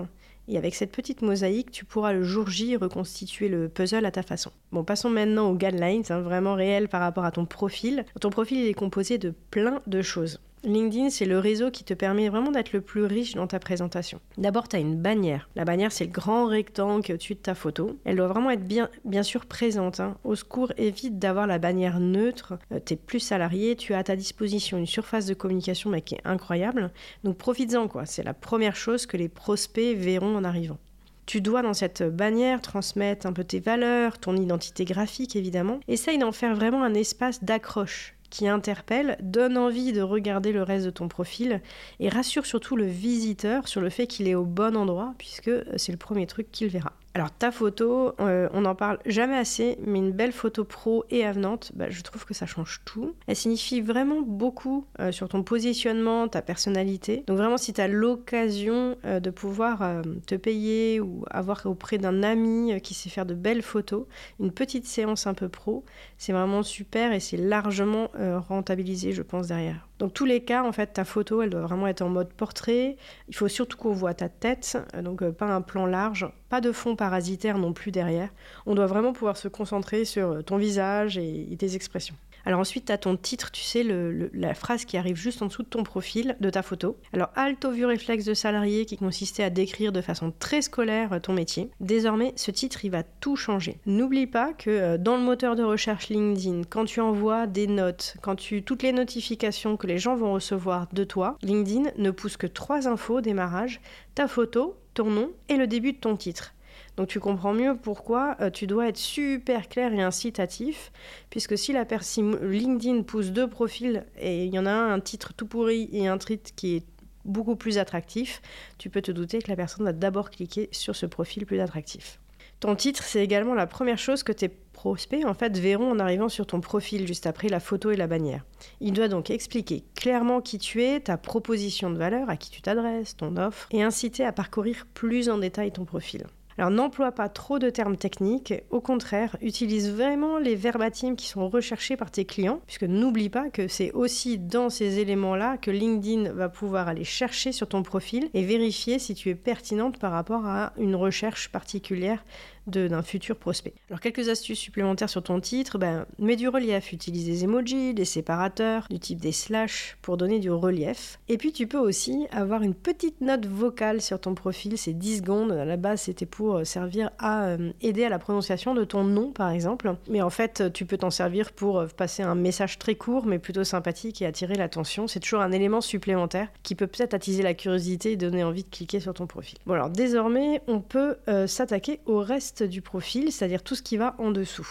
et 0.48 0.58
avec 0.58 0.76
cette 0.76 0.92
petite 0.92 1.22
mosaïque, 1.22 1.72
tu 1.72 1.86
pourras 1.86 2.14
le 2.14 2.24
jour 2.24 2.50
J 2.50 2.76
reconstituer 2.76 3.48
le 3.48 3.70
puzzle 3.70 4.06
à 4.06 4.12
ta 4.12 4.24
façon. 4.24 4.52
Bon, 4.72 4.84
passons 4.84 5.10
maintenant 5.10 5.50
aux 5.50 5.56
guidelines, 5.56 6.04
hein, 6.10 6.20
vraiment 6.22 6.56
réels 6.56 6.90
par 6.90 7.02
rapport 7.02 7.26
à 7.26 7.32
ton 7.32 7.46
profil. 7.46 8.06
Ton 8.20 8.30
profil 8.30 8.60
il 8.60 8.68
est 8.68 8.74
composé 8.74 9.18
de 9.18 9.34
plein 9.52 9.82
de 9.88 10.02
choses. 10.02 10.42
LinkedIn, 10.64 11.10
c'est 11.10 11.26
le 11.26 11.40
réseau 11.40 11.72
qui 11.72 11.84
te 11.84 11.96
permet 11.96 12.30
vraiment 12.30 12.52
d'être 12.52 12.72
le 12.72 12.82
plus 12.82 13.04
riche 13.04 13.34
dans 13.34 13.48
ta 13.48 13.58
présentation. 13.58 14.20
D'abord, 14.38 14.68
tu 14.68 14.76
as 14.76 14.80
une 14.80 14.96
bannière. 14.96 15.50
La 15.56 15.66
bannière, 15.66 15.92
c'est 15.92 16.06
le 16.06 16.12
grand 16.12 16.46
rectangle 16.46 17.14
au-dessus 17.14 17.34
de 17.34 17.40
ta 17.40 17.56
photo. 17.56 17.98
Elle 18.06 18.18
doit 18.18 18.28
vraiment 18.28 18.52
être 18.52 18.64
bien, 18.64 18.90
bien 19.04 19.24
sûr 19.24 19.48
présente. 19.48 20.00
Hein. 20.00 20.18
Au 20.24 20.36
secours, 20.36 20.72
évite 20.78 21.18
d'avoir 21.18 21.48
la 21.48 21.58
bannière 21.58 22.00
neutre. 22.00 22.60
Euh, 22.72 22.80
tu 22.86 22.94
es 22.94 22.96
plus 22.96 23.20
salarié, 23.20 23.76
tu 23.76 23.96
as 23.96 23.98
à 23.98 24.04
ta 24.04 24.16
disposition 24.16 24.78
une 24.78 24.86
surface 24.86 25.26
de 25.26 25.34
communication 25.34 25.90
mais 25.90 26.02
qui 26.02 26.16
est 26.16 26.22
incroyable. 26.26 26.92
Donc 27.24 27.38
profites-en, 27.38 27.88
quoi. 27.88 28.06
C'est 28.06 28.24
la 28.24 28.36
première 28.36 28.76
chose 28.76 29.08
que 29.08 29.18
les 29.18 29.30
prospects 29.30 29.98
verront 29.98 30.36
en 30.36 30.44
arrivant. 30.44 30.78
Tu 31.26 31.42
dois 31.42 31.62
dans 31.62 31.74
cette 31.74 32.04
bannière 32.04 32.62
transmettre 32.62 33.26
un 33.26 33.34
peu 33.34 33.44
tes 33.44 33.60
valeurs, 33.60 34.20
ton 34.20 34.36
identité 34.36 34.86
graphique 34.86 35.36
évidemment. 35.36 35.80
Essaye 35.88 36.18
d'en 36.18 36.32
faire 36.32 36.56
vraiment 36.56 36.84
un 36.84 36.94
espace 36.94 37.44
d'accroche 37.44 38.16
qui 38.32 38.48
interpelle, 38.48 39.18
donne 39.22 39.58
envie 39.58 39.94
de 39.94 40.02
regarder 40.02 40.52
le 40.52 40.64
reste 40.64 40.86
de 40.86 40.90
ton 40.90 41.08
profil 41.08 41.62
et 42.00 42.10
rassure 42.10 42.48
surtout 42.48 42.76
le 42.76 42.86
visiteur 42.86 43.68
sur 43.68 43.82
le 43.82 43.92
fait 43.92 44.08
qu'il 44.08 44.28
est 44.28 44.34
au 44.34 44.46
bon 44.46 44.76
endroit 44.76 45.14
puisque 45.20 45.52
c'est 45.78 45.92
le 45.92 46.00
premier 46.00 46.26
truc 46.26 46.52
qu'il 46.52 46.70
verra. 46.70 46.94
Alors 47.14 47.30
ta 47.30 47.52
photo, 47.52 48.14
euh, 48.22 48.48
on 48.54 48.62
n'en 48.62 48.74
parle 48.74 49.00
jamais 49.06 49.36
assez, 49.36 49.78
mais 49.86 50.00
une 50.00 50.14
belle 50.14 50.32
photo 50.32 50.64
pro 50.64 51.04
et 51.10 51.26
avenante, 51.26 51.74
bah, 51.76 51.90
je 51.90 52.02
trouve 52.04 52.24
que 52.26 52.34
ça 52.34 52.46
change 52.46 52.82
tout. 52.86 53.16
Elle 53.28 53.36
signifie 53.36 53.82
vraiment 53.82 54.22
beaucoup 54.22 54.86
euh, 55.02 55.12
sur 55.12 55.28
ton 55.28 55.44
positionnement, 55.44 56.30
ta 56.30 56.42
personnalité. 56.42 57.26
Donc 57.28 57.38
vraiment 57.38 57.58
si 57.58 57.74
tu 57.74 57.82
as 57.82 57.90
l'occasion 57.90 58.96
euh, 59.04 59.20
de 59.20 59.30
pouvoir 59.30 60.02
te 60.26 60.36
payer 60.36 61.02
ou 61.02 61.26
avoir 61.30 61.66
auprès 61.66 61.98
d'un 61.98 62.24
ami 62.24 62.80
qui 62.82 62.94
sait 62.94 63.10
faire 63.10 63.26
de 63.26 63.34
belles 63.34 63.62
photos, 63.62 64.06
une 64.40 64.52
petite 64.52 64.86
séance 64.86 65.28
un 65.28 65.34
peu 65.34 65.50
pro, 65.50 65.84
c'est 66.18 66.32
vraiment 66.32 66.64
super 66.64 67.12
et 67.12 67.20
c'est 67.20 67.38
largement 67.38 68.10
rentabilisé 68.48 69.12
je 69.12 69.22
pense 69.22 69.48
derrière. 69.48 69.88
Dans 70.00 70.10
tous 70.10 70.26
les 70.26 70.44
cas, 70.44 70.64
en 70.64 70.72
fait, 70.72 70.94
ta 70.94 71.04
photo, 71.04 71.42
elle 71.42 71.50
doit 71.50 71.62
vraiment 71.62 71.88
être 71.88 72.02
en 72.02 72.10
mode 72.10 72.34
portrait. 72.34 72.98
Il 73.28 73.36
faut 73.36 73.48
surtout 73.48 73.78
qu'on 73.78 73.92
voit 73.92 74.14
ta 74.14 74.30
tête, 74.30 74.78
donc 75.04 75.28
pas 75.32 75.46
un 75.48 75.62
plan 75.62 75.86
large, 75.86 76.28
pas 76.52 76.60
de 76.60 76.74
fond 76.74 76.98
parasitaire 76.98 77.58
non 77.58 77.72
plus 77.72 77.92
derrière. 77.92 78.28
On 78.66 78.76
doit 78.76 78.86
vraiment 78.86 79.14
pouvoir 79.14 79.38
se 79.38 79.48
concentrer 79.48 80.04
sur 80.04 80.44
ton 80.44 80.58
visage 80.58 81.18
et 81.18 81.56
tes 81.58 81.76
expressions. 81.76 82.16
Alors 82.46 82.60
ensuite, 82.60 82.86
tu 82.86 82.92
as 82.92 82.98
ton 82.98 83.16
titre, 83.18 83.52
tu 83.52 83.62
sais, 83.62 83.86
la 84.34 84.54
phrase 84.54 84.86
qui 84.86 84.98
arrive 84.98 85.16
juste 85.16 85.42
en 85.42 85.46
dessous 85.48 85.64
de 85.64 85.68
ton 85.68 85.84
profil, 85.84 86.36
de 86.40 86.50
ta 86.50 86.62
photo. 86.62 86.98
Alors, 87.14 87.30
alto 87.36 87.72
vu 87.72 87.86
réflexe 87.86 88.26
de 88.26 88.34
salarié 88.34 88.86
qui 88.86 88.98
consistait 88.98 89.44
à 89.44 89.50
décrire 89.50 89.92
de 89.92 90.02
façon 90.02 90.34
très 90.38 90.62
scolaire 90.62 91.20
ton 91.22 91.34
métier. 91.34 91.70
Désormais, 91.80 92.34
ce 92.36 92.52
titre, 92.52 92.84
il 92.84 92.92
va 92.92 93.04
tout 93.04 93.36
changer. 93.36 93.80
N'oublie 93.86 94.28
pas 94.28 94.54
que 94.54 94.70
euh, 94.70 94.98
dans 94.98 95.18
le 95.18 95.24
moteur 95.24 95.56
de 95.56 95.64
recherche 95.64 96.10
LinkedIn, 96.10 96.64
quand 96.70 96.86
tu 96.86 97.00
envoies 97.00 97.48
des 97.48 97.68
notes, 97.68 98.16
quand 98.22 98.36
tu 98.36 98.64
toutes 98.64 98.84
les 98.84 98.92
notifications 98.92 99.78
que 99.78 99.88
les 99.88 100.00
gens 100.00 100.16
vont 100.16 100.34
recevoir 100.34 100.88
de 100.94 101.04
toi, 101.04 101.38
LinkedIn 101.44 101.92
ne 101.98 102.12
pousse 102.12 102.38
que 102.38 102.48
trois 102.48 102.88
infos 102.88 103.18
au 103.18 103.22
démarrage 103.22 103.82
ta 104.16 104.28
photo, 104.28 104.76
ton 104.94 105.06
nom 105.06 105.32
et 105.50 105.58
le 105.58 105.68
début 105.68 105.94
de 105.94 105.98
ton 105.98 106.16
titre. 106.16 106.54
Donc 106.98 107.08
tu 107.08 107.20
comprends 107.20 107.54
mieux 107.54 107.76
pourquoi 107.76 108.36
euh, 108.42 108.50
tu 108.50 108.68
dois 108.68 108.88
être 108.88 108.98
super 108.98 109.70
clair 109.70 109.94
et 109.94 110.02
incitatif, 110.02 110.92
puisque 111.30 111.58
si 111.58 111.74
la 111.74 111.86
personne 111.86 112.38
LinkedIn 112.42 113.04
pousse 113.04 113.32
deux 113.32 113.50
profils 113.50 114.06
et 114.20 114.46
il 114.46 114.54
y 114.54 114.60
en 114.60 114.66
a 114.66 114.72
un, 114.72 114.94
un 114.94 115.00
titre 115.00 115.34
tout 115.34 115.48
pourri 115.48 115.90
et 115.92 116.08
un 116.08 116.18
titre 116.18 116.52
qui 116.56 116.78
est 116.78 116.86
beaucoup 117.26 117.56
plus 117.56 117.78
attractif, 117.78 118.42
tu 118.78 118.90
peux 118.90 119.02
te 119.02 119.12
douter 119.12 119.42
que 119.42 119.50
la 119.50 119.56
personne 119.56 119.86
va 119.86 119.94
d'abord 119.94 120.30
cliquer 120.30 120.70
sur 120.72 120.96
ce 120.96 121.06
profil 121.06 121.46
plus 121.46 121.60
attractif. 121.60 122.21
Ton 122.62 122.76
titre, 122.76 123.04
c'est 123.04 123.24
également 123.24 123.56
la 123.56 123.66
première 123.66 123.98
chose 123.98 124.22
que 124.22 124.32
tes 124.32 124.48
prospects 124.48 125.26
en 125.26 125.34
fait 125.34 125.58
verront 125.58 125.90
en 125.90 125.98
arrivant 125.98 126.30
sur 126.30 126.46
ton 126.46 126.62
profil 126.62 127.08
juste 127.08 127.26
après 127.26 127.50
la 127.50 127.60
photo 127.60 127.90
et 127.90 127.96
la 127.96 128.06
bannière. 128.06 128.46
Il 128.82 128.94
doit 128.94 129.08
donc 129.08 129.32
expliquer 129.32 129.84
clairement 129.96 130.42
qui 130.42 130.60
tu 130.60 130.84
es, 130.84 131.00
ta 131.00 131.18
proposition 131.18 131.90
de 131.90 131.98
valeur, 131.98 132.30
à 132.30 132.38
qui 132.38 132.52
tu 132.52 132.62
t'adresses, 132.62 133.18
ton 133.18 133.36
offre, 133.36 133.68
et 133.72 133.82
inciter 133.82 134.24
à 134.24 134.32
parcourir 134.32 134.86
plus 134.94 135.28
en 135.28 135.40
détail 135.40 135.72
ton 135.72 135.86
profil. 135.86 136.28
Alors 136.58 136.70
n'emploie 136.70 137.12
pas 137.12 137.30
trop 137.30 137.60
de 137.60 137.70
termes 137.70 137.98
techniques, 137.98 138.54
au 138.70 138.82
contraire, 138.82 139.38
utilise 139.42 139.90
vraiment 139.90 140.38
les 140.38 140.56
verbatims 140.56 141.16
qui 141.16 141.28
sont 141.28 141.50
recherchés 141.50 141.96
par 141.96 142.12
tes 142.12 142.26
clients, 142.26 142.62
puisque 142.68 142.84
n'oublie 142.84 143.30
pas 143.30 143.50
que 143.50 143.68
c'est 143.68 143.92
aussi 143.94 144.38
dans 144.38 144.70
ces 144.70 145.00
éléments-là 145.00 145.58
que 145.58 145.72
LinkedIn 145.72 146.34
va 146.34 146.50
pouvoir 146.50 146.88
aller 146.88 147.06
chercher 147.06 147.52
sur 147.52 147.68
ton 147.68 147.84
profil 147.84 148.30
et 148.34 148.44
vérifier 148.44 149.00
si 149.00 149.16
tu 149.16 149.30
es 149.30 149.36
pertinente 149.36 149.98
par 149.98 150.12
rapport 150.12 150.46
à 150.46 150.74
une 150.78 150.96
recherche 150.96 151.50
particulière 151.50 152.24
d'un 152.68 153.02
futur 153.02 153.36
prospect. 153.36 153.74
Alors 153.90 154.00
quelques 154.00 154.30
astuces 154.30 154.60
supplémentaires 154.60 155.10
sur 155.10 155.24
ton 155.24 155.40
titre, 155.40 155.78
ben, 155.78 156.06
mets 156.20 156.36
du 156.36 156.48
relief, 156.48 156.94
utilise 156.94 157.26
des 157.26 157.44
emojis, 157.44 157.94
des 157.94 158.06
séparateurs, 158.06 158.88
du 158.90 159.00
type 159.00 159.20
des 159.20 159.32
slash 159.32 159.98
pour 160.02 160.18
donner 160.18 160.40
du 160.40 160.52
relief. 160.52 161.20
Et 161.28 161.38
puis 161.38 161.52
tu 161.52 161.68
peux 161.68 161.78
aussi 161.78 162.28
avoir 162.32 162.62
une 162.62 162.74
petite 162.74 163.22
note 163.22 163.46
vocale 163.46 164.02
sur 164.02 164.20
ton 164.20 164.36
profil, 164.36 164.78
c'est 164.78 164.94
10 164.94 165.18
secondes, 165.18 165.52
à 165.52 165.66
la 165.66 165.78
base 165.78 166.02
c'était 166.02 166.26
pour 166.26 166.58
euh, 166.58 166.64
servir 166.64 167.12
à 167.20 167.46
euh, 167.46 167.72
aider 167.82 168.06
à 168.06 168.10
la 168.10 168.20
prononciation 168.20 168.74
de 168.74 168.84
ton 168.84 169.04
nom 169.04 169.32
par 169.32 169.50
exemple. 169.50 169.96
Mais 170.10 170.22
en 170.22 170.30
fait 170.30 170.72
tu 170.74 170.86
peux 170.86 170.98
t'en 170.98 171.10
servir 171.10 171.52
pour 171.52 171.80
euh, 171.80 171.88
passer 171.88 172.24
un 172.24 172.36
message 172.36 172.80
très 172.80 172.96
court 172.96 173.26
mais 173.26 173.40
plutôt 173.40 173.64
sympathique 173.64 174.22
et 174.22 174.26
attirer 174.26 174.56
l'attention. 174.56 175.08
C'est 175.08 175.20
toujours 175.20 175.42
un 175.42 175.52
élément 175.52 175.82
supplémentaire 175.82 176.48
qui 176.64 176.76
peut 176.76 176.88
peut-être 176.88 177.14
attiser 177.14 177.44
la 177.44 177.54
curiosité 177.54 178.12
et 178.12 178.18
donner 178.18 178.44
envie 178.44 178.64
de 178.64 178.70
cliquer 178.70 179.00
sur 179.00 179.14
ton 179.14 179.28
profil. 179.28 179.58
Bon 179.66 179.74
alors 179.74 179.90
désormais 179.90 180.62
on 180.68 180.80
peut 180.80 181.18
s'attaquer 181.48 182.00
au 182.06 182.20
reste 182.20 182.61
du 182.68 182.82
profil, 182.82 183.32
c'est-à-dire 183.32 183.64
tout 183.64 183.76
ce 183.76 183.82
qui 183.82 183.98
va 183.98 184.16
en 184.18 184.32
dessous. 184.32 184.68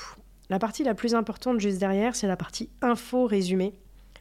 La 0.48 0.58
partie 0.58 0.84
la 0.84 0.94
plus 0.94 1.14
importante 1.14 1.60
juste 1.60 1.78
derrière, 1.78 2.16
c'est 2.16 2.26
la 2.26 2.36
partie 2.36 2.68
info 2.82 3.26
résumé. 3.26 3.74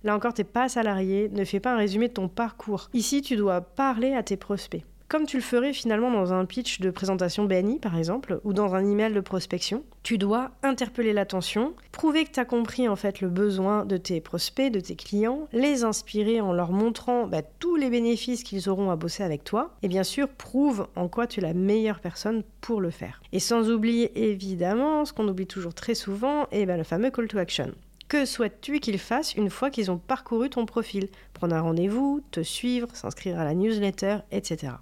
Là 0.04 0.16
encore, 0.16 0.34
t'es 0.34 0.44
pas 0.44 0.70
salarié, 0.70 1.30
ne 1.30 1.44
fais 1.44 1.60
pas 1.60 1.74
un 1.74 1.78
résumé 1.78 2.08
de 2.08 2.14
ton 2.14 2.30
parcours. 2.30 2.90
Ici, 2.94 3.22
tu 3.22 3.36
dois 3.36 3.62
parler 3.62 4.14
à 4.14 4.24
tes 4.24 4.38
prospects 4.38 4.86
comme 5.10 5.26
tu 5.26 5.38
le 5.38 5.44
ferais 5.44 5.74
finalement 5.74 6.12
dans 6.12 6.32
un 6.32 6.46
pitch 6.46 6.80
de 6.80 6.92
présentation 6.92 7.46
BNI 7.46 7.80
par 7.80 7.98
exemple, 7.98 8.40
ou 8.44 8.54
dans 8.54 8.76
un 8.76 8.86
email 8.86 9.12
de 9.12 9.20
prospection. 9.20 9.84
Tu 10.04 10.18
dois 10.18 10.52
interpeller 10.64 11.12
l'attention, 11.12 11.74
prouver 11.92 12.24
que 12.24 12.32
tu 12.32 12.40
as 12.40 12.46
compris 12.46 12.88
en 12.88 12.96
fait 12.96 13.20
le 13.20 13.28
besoin 13.28 13.86
de 13.86 13.98
tes 13.98 14.22
prospects, 14.22 14.72
de 14.72 14.80
tes 14.80 14.96
clients, 14.96 15.48
les 15.52 15.84
inspirer 15.84 16.40
en 16.40 16.54
leur 16.54 16.72
montrant 16.72 17.28
bah, 17.28 17.42
tous 17.42 17.76
les 17.76 17.90
bénéfices 17.90 18.44
qu'ils 18.44 18.70
auront 18.70 18.92
à 18.92 18.96
bosser 18.96 19.24
avec 19.24 19.44
toi, 19.44 19.76
et 19.82 19.88
bien 19.88 20.04
sûr 20.04 20.30
prouve 20.30 20.88
en 20.96 21.08
quoi 21.08 21.28
tu 21.28 21.40
es 21.40 21.44
la 21.44 21.54
meilleure 21.54 22.00
personne 22.00 22.44
pour 22.62 22.80
le 22.80 22.92
faire. 22.92 23.22
Et 23.34 23.40
sans 23.40 23.70
oublier 23.72 24.30
évidemment, 24.30 25.06
ce 25.06 25.14
qu'on 25.14 25.28
oublie 25.28 25.48
toujours 25.48 25.74
très 25.74 25.96
souvent, 25.96 26.48
et 26.52 26.66
ben, 26.66 26.78
le 26.78 26.84
fameux 26.84 27.10
call 27.10 27.28
to 27.28 27.40
action. 27.40 27.72
Que 28.08 28.26
souhaites-tu 28.26 28.80
qu'ils 28.80 28.98
fassent 28.98 29.36
une 29.36 29.50
fois 29.50 29.70
qu'ils 29.70 29.92
ont 29.92 30.00
parcouru 30.00 30.50
ton 30.50 30.66
profil? 30.66 31.10
Prendre 31.34 31.56
un 31.56 31.62
rendez-vous, 31.62 32.22
te 32.32 32.42
suivre, 32.42 32.88
s'inscrire 32.96 33.40
à 33.40 33.44
la 33.44 33.54
newsletter, 33.54 34.18
etc. 34.32 34.74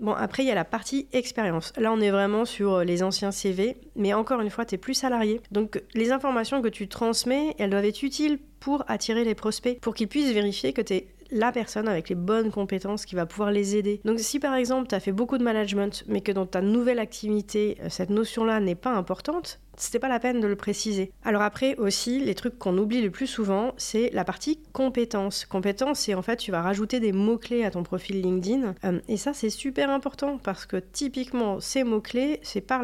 Bon, 0.00 0.12
après, 0.12 0.42
il 0.42 0.46
y 0.46 0.50
a 0.50 0.54
la 0.54 0.64
partie 0.64 1.08
expérience. 1.12 1.72
Là, 1.78 1.92
on 1.92 2.00
est 2.00 2.10
vraiment 2.10 2.44
sur 2.44 2.74
euh, 2.74 2.84
les 2.84 3.02
anciens 3.02 3.30
CV, 3.30 3.78
mais 3.94 4.12
encore 4.12 4.40
une 4.40 4.50
fois, 4.50 4.66
tu 4.66 4.76
plus 4.76 4.94
salarié. 4.94 5.40
Donc, 5.52 5.82
les 5.94 6.12
informations 6.12 6.60
que 6.60 6.68
tu 6.68 6.86
transmets, 6.86 7.54
elles 7.58 7.70
doivent 7.70 7.86
être 7.86 8.02
utiles 8.02 8.38
pour 8.60 8.84
attirer 8.88 9.24
les 9.24 9.34
prospects, 9.34 9.80
pour 9.80 9.94
qu'ils 9.94 10.08
puissent 10.08 10.32
vérifier 10.32 10.74
que 10.74 10.82
tu 10.82 10.94
es 10.94 11.06
la 11.30 11.52
personne 11.52 11.88
avec 11.88 12.08
les 12.08 12.14
bonnes 12.14 12.50
compétences 12.50 13.04
qui 13.04 13.14
va 13.14 13.26
pouvoir 13.26 13.50
les 13.50 13.76
aider. 13.76 14.00
Donc 14.04 14.20
si 14.20 14.38
par 14.38 14.54
exemple 14.54 14.88
tu 14.88 14.94
as 14.94 15.00
fait 15.00 15.12
beaucoup 15.12 15.38
de 15.38 15.42
management 15.42 16.04
mais 16.06 16.20
que 16.20 16.32
dans 16.32 16.46
ta 16.46 16.60
nouvelle 16.60 16.98
activité 16.98 17.78
euh, 17.82 17.88
cette 17.88 18.10
notion-là 18.10 18.60
n'est 18.60 18.74
pas 18.74 18.92
importante, 18.92 19.60
c'était 19.76 19.98
pas 19.98 20.08
la 20.08 20.20
peine 20.20 20.40
de 20.40 20.46
le 20.46 20.56
préciser. 20.56 21.12
Alors 21.24 21.42
après 21.42 21.76
aussi, 21.76 22.20
les 22.20 22.34
trucs 22.34 22.58
qu'on 22.58 22.76
oublie 22.78 23.02
le 23.02 23.10
plus 23.10 23.26
souvent, 23.26 23.72
c'est 23.76 24.10
la 24.12 24.24
partie 24.24 24.60
compétences. 24.72 25.44
Compétences, 25.44 26.00
c'est 26.00 26.14
en 26.14 26.22
fait, 26.22 26.36
tu 26.36 26.50
vas 26.50 26.62
rajouter 26.62 27.00
des 27.00 27.12
mots-clés 27.12 27.64
à 27.64 27.70
ton 27.70 27.82
profil 27.82 28.20
LinkedIn. 28.20 28.74
Euh, 28.84 29.00
et 29.08 29.16
ça, 29.16 29.32
c'est 29.32 29.50
super 29.50 29.90
important 29.90 30.38
parce 30.42 30.66
que 30.66 30.76
typiquement, 30.76 31.60
ces 31.60 31.84
mots-clés, 31.84 32.40
c'est 32.42 32.60
par, 32.60 32.82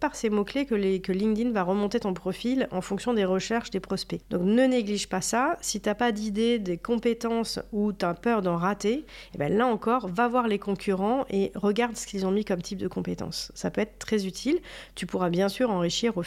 par 0.00 0.14
ces 0.14 0.30
mots-clés 0.30 0.66
que, 0.66 0.98
que 0.98 1.12
LinkedIn 1.12 1.50
va 1.50 1.62
remonter 1.62 2.00
ton 2.00 2.14
profil 2.14 2.68
en 2.70 2.80
fonction 2.80 3.14
des 3.14 3.24
recherches 3.24 3.70
des 3.70 3.80
prospects. 3.80 4.20
Donc 4.30 4.42
ne 4.42 4.64
néglige 4.64 5.08
pas 5.08 5.20
ça. 5.20 5.56
Si 5.60 5.80
t'as 5.80 5.94
pas 5.94 6.12
d'idée 6.12 6.58
des 6.58 6.78
compétences 6.78 7.58
ou 7.72 7.92
tu 7.92 8.04
as 8.04 8.14
peur 8.14 8.42
d'en 8.42 8.56
rater, 8.56 8.92
et 8.92 9.04
eh 9.34 9.38
ben 9.38 9.56
là 9.56 9.66
encore, 9.66 10.08
va 10.08 10.28
voir 10.28 10.48
les 10.48 10.58
concurrents 10.58 11.24
et 11.30 11.52
regarde 11.54 11.96
ce 11.96 12.06
qu'ils 12.06 12.26
ont 12.26 12.30
mis 12.30 12.44
comme 12.44 12.62
type 12.62 12.78
de 12.78 12.88
compétences. 12.88 13.52
Ça 13.54 13.70
peut 13.70 13.80
être 13.80 13.98
très 13.98 14.26
utile. 14.26 14.58
Tu 14.94 15.06
pourras 15.06 15.30
bien 15.30 15.48
sûr 15.48 15.70
enrichir 15.70 16.16
au 16.16 16.22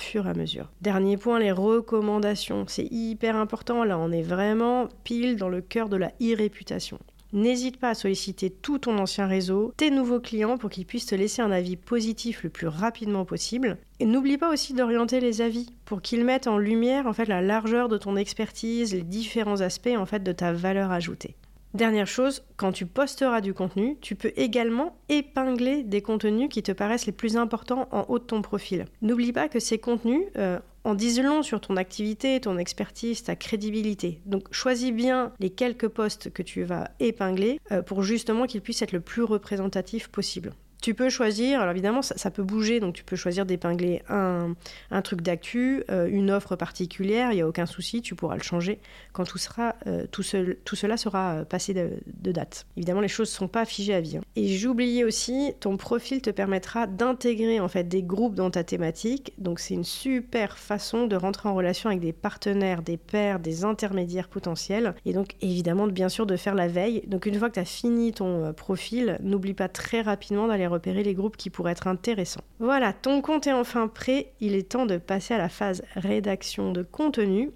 Dernier 0.81 1.17
point, 1.17 1.39
les 1.39 1.51
recommandations. 1.51 2.65
C'est 2.67 2.87
hyper 2.91 3.35
important. 3.35 3.83
Là, 3.83 3.97
on 3.97 4.11
est 4.11 4.21
vraiment 4.21 4.89
pile 5.03 5.37
dans 5.37 5.49
le 5.49 5.61
cœur 5.61 5.89
de 5.89 5.97
la 5.97 6.11
e-réputation. 6.21 6.99
N'hésite 7.33 7.77
pas 7.77 7.89
à 7.89 7.93
solliciter 7.95 8.51
tout 8.51 8.77
ton 8.77 8.99
ancien 8.99 9.25
réseau, 9.25 9.73
tes 9.75 9.89
nouveaux 9.89 10.19
clients 10.19 10.59
pour 10.59 10.69
qu'ils 10.69 10.85
puissent 10.85 11.07
te 11.07 11.15
laisser 11.15 11.41
un 11.41 11.49
avis 11.49 11.77
positif 11.77 12.43
le 12.43 12.51
plus 12.51 12.67
rapidement 12.67 13.25
possible. 13.25 13.79
Et 13.99 14.05
n'oublie 14.05 14.37
pas 14.37 14.53
aussi 14.53 14.73
d'orienter 14.73 15.19
les 15.19 15.41
avis 15.41 15.71
pour 15.85 16.03
qu'ils 16.03 16.25
mettent 16.25 16.45
en 16.45 16.59
lumière 16.59 17.07
en 17.07 17.13
fait 17.13 17.25
la 17.25 17.41
largeur 17.41 17.89
de 17.89 17.97
ton 17.97 18.17
expertise, 18.17 18.93
les 18.93 19.01
différents 19.01 19.61
aspects 19.61 19.97
en 19.97 20.05
fait 20.05 20.21
de 20.21 20.31
ta 20.31 20.53
valeur 20.53 20.91
ajoutée. 20.91 21.35
Dernière 21.73 22.05
chose, 22.05 22.43
quand 22.55 22.71
tu 22.71 22.85
posteras 22.85 23.41
du 23.41 23.55
contenu, 23.55 23.97
tu 23.99 24.13
peux 24.13 24.31
également 24.35 24.95
épingler 25.09 25.81
des 25.81 26.03
contenus 26.03 26.47
qui 26.49 26.61
te 26.61 26.71
paraissent 26.71 27.07
les 27.07 27.11
plus 27.11 27.35
importants 27.35 27.87
en 27.91 28.05
haut 28.09 28.19
de 28.19 28.23
ton 28.23 28.43
profil. 28.43 28.85
N'oublie 29.01 29.33
pas 29.33 29.49
que 29.49 29.59
ces 29.59 29.79
contenus 29.79 30.21
euh, 30.37 30.59
en 30.83 30.93
disent 30.93 31.19
long 31.19 31.41
sur 31.41 31.61
ton 31.61 31.75
activité, 31.75 32.39
ton 32.39 32.59
expertise, 32.59 33.23
ta 33.23 33.35
crédibilité. 33.35 34.21
Donc 34.27 34.53
choisis 34.53 34.91
bien 34.91 35.33
les 35.39 35.49
quelques 35.49 35.87
posts 35.87 36.31
que 36.31 36.43
tu 36.43 36.63
vas 36.63 36.91
épingler 36.99 37.59
euh, 37.71 37.81
pour 37.81 38.03
justement 38.03 38.45
qu'ils 38.45 38.61
puissent 38.61 38.83
être 38.83 38.91
le 38.91 39.01
plus 39.01 39.23
représentatifs 39.23 40.09
possible. 40.09 40.53
Tu 40.83 40.93
peux 40.93 41.09
choisir, 41.09 41.61
alors 41.61 41.71
évidemment 41.71 42.01
ça, 42.01 42.29
peut 42.29 42.43
bouger, 42.43 42.81
donc 42.81 42.93
tu 42.93 43.05
peux 43.05 43.15
choisir 43.15 43.45
d'épingler 43.45 44.01
un, 44.09 44.53
truc 45.01 45.21
d'actu, 45.21 45.81
euh, 45.89 46.09
une 46.11 46.29
offre 46.29 46.57
particulière, 46.57 47.31
il 47.31 47.35
n'y 47.35 47.41
a 47.41 47.47
aucun 47.47 47.65
souci, 47.65 48.01
tu 48.01 48.15
pourras 48.15 48.35
le 48.35 48.43
changer 48.43 48.79
quand 49.13 49.23
tout, 49.23 49.37
sera, 49.37 49.75
euh, 49.87 50.05
tout, 50.11 50.23
tout, 50.65 50.75
cela 50.75 50.97
sera 50.97 51.35
euh, 51.35 51.45
passé 51.45 51.73
de, 51.73 52.31
date. 52.33 52.65
Évidemment 52.75 52.99
les 52.99 53.07
choses 53.07 53.29
ne 53.29 53.35
sont 53.35 53.47
pas 53.47 53.63
figées 53.63 53.93
à 53.93 54.01
vie. 54.01 54.17
Hein. 54.17 54.23
Et 54.35 54.67
oublié 54.67 55.05
aussi, 55.05 55.53
ton 55.61 55.77
profil 55.77 56.21
te 56.21 56.29
permettra 56.29 56.85
d'intégrer 56.85 57.61
en 57.61 57.69
fait 57.69 57.85
des 57.85 58.03
groupes 58.03 58.35
dans 58.35 58.51
ta 58.51 58.65
thématique, 58.65 59.31
donc 59.37 59.61
c'est 59.61 59.75
une 59.75 59.85
super 59.85 60.57
façon 60.57 61.07
de 61.07 61.15
rentrer 61.15 61.47
en 61.47 61.55
relation 61.55 61.91
avec 61.91 62.01
des 62.01 62.11
partenaires, 62.11 62.81
des 62.81 62.97
pairs, 62.97 63.39
des 63.39 63.63
intermédiaires 63.63 64.27
potentiels, 64.27 64.95
et 65.05 65.13
donc 65.13 65.35
évidemment 65.39 65.87
bien 65.87 66.09
sûr 66.09 66.25
de 66.25 66.35
faire 66.35 66.55
la 66.55 66.67
veille. 66.67 67.03
Donc 67.07 67.25
une 67.25 67.35
fois 67.35 67.47
que 67.47 67.53
tu 67.53 67.61
as 67.61 67.65
fini 67.65 68.11
ton 68.11 68.51
profil, 68.51 69.17
n'oublie 69.21 69.53
pas 69.53 69.69
très 69.69 70.01
rapidement 70.01 70.49
d'aller 70.49 70.72
repérer 70.73 71.03
les 71.03 71.13
groupes 71.13 71.37
qui 71.37 71.49
pourraient 71.49 71.71
être 71.71 71.87
intéressants. 71.87 72.41
Voilà, 72.59 72.93
ton 72.93 73.21
compte 73.21 73.47
est 73.47 73.53
enfin 73.53 73.87
prêt, 73.87 74.33
il 74.39 74.55
est 74.55 74.71
temps 74.71 74.85
de 74.85 74.97
passer 74.97 75.33
à 75.33 75.37
la 75.37 75.49
phase 75.49 75.83
rédaction 75.95 76.71
de 76.71 76.83
contenu. 76.83 77.51